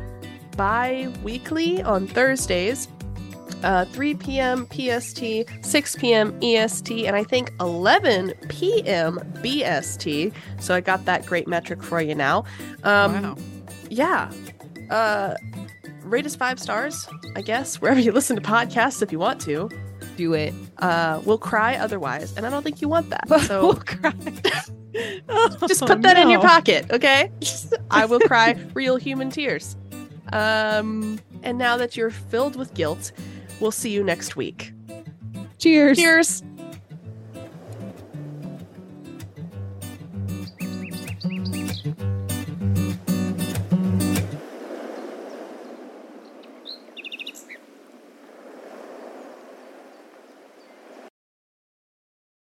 [0.57, 2.89] bi weekly on Thursdays.
[3.63, 4.67] Uh, 3 p.m.
[4.67, 5.23] PST,
[5.61, 6.37] 6 p.m.
[6.43, 9.17] EST, and I think 11 p.m.
[9.41, 10.31] BST.
[10.59, 12.43] So I got that great metric for you now.
[12.83, 13.35] Um, wow.
[13.89, 14.31] yeah.
[14.91, 15.35] Uh,
[16.03, 19.69] rate us five stars, I guess, wherever you listen to podcasts if you want to.
[20.15, 20.53] Do it.
[20.77, 23.25] Uh, we'll cry otherwise, and I don't think you want that.
[23.29, 24.11] we'll So cry.
[25.67, 27.31] just Oh, put that in your pocket, okay?
[27.91, 29.75] I will cry real human tears.
[30.33, 33.11] Um, and now that you're filled with guilt,
[33.59, 34.73] we'll see you next week.
[35.57, 35.97] Cheers.
[35.97, 36.43] Cheers.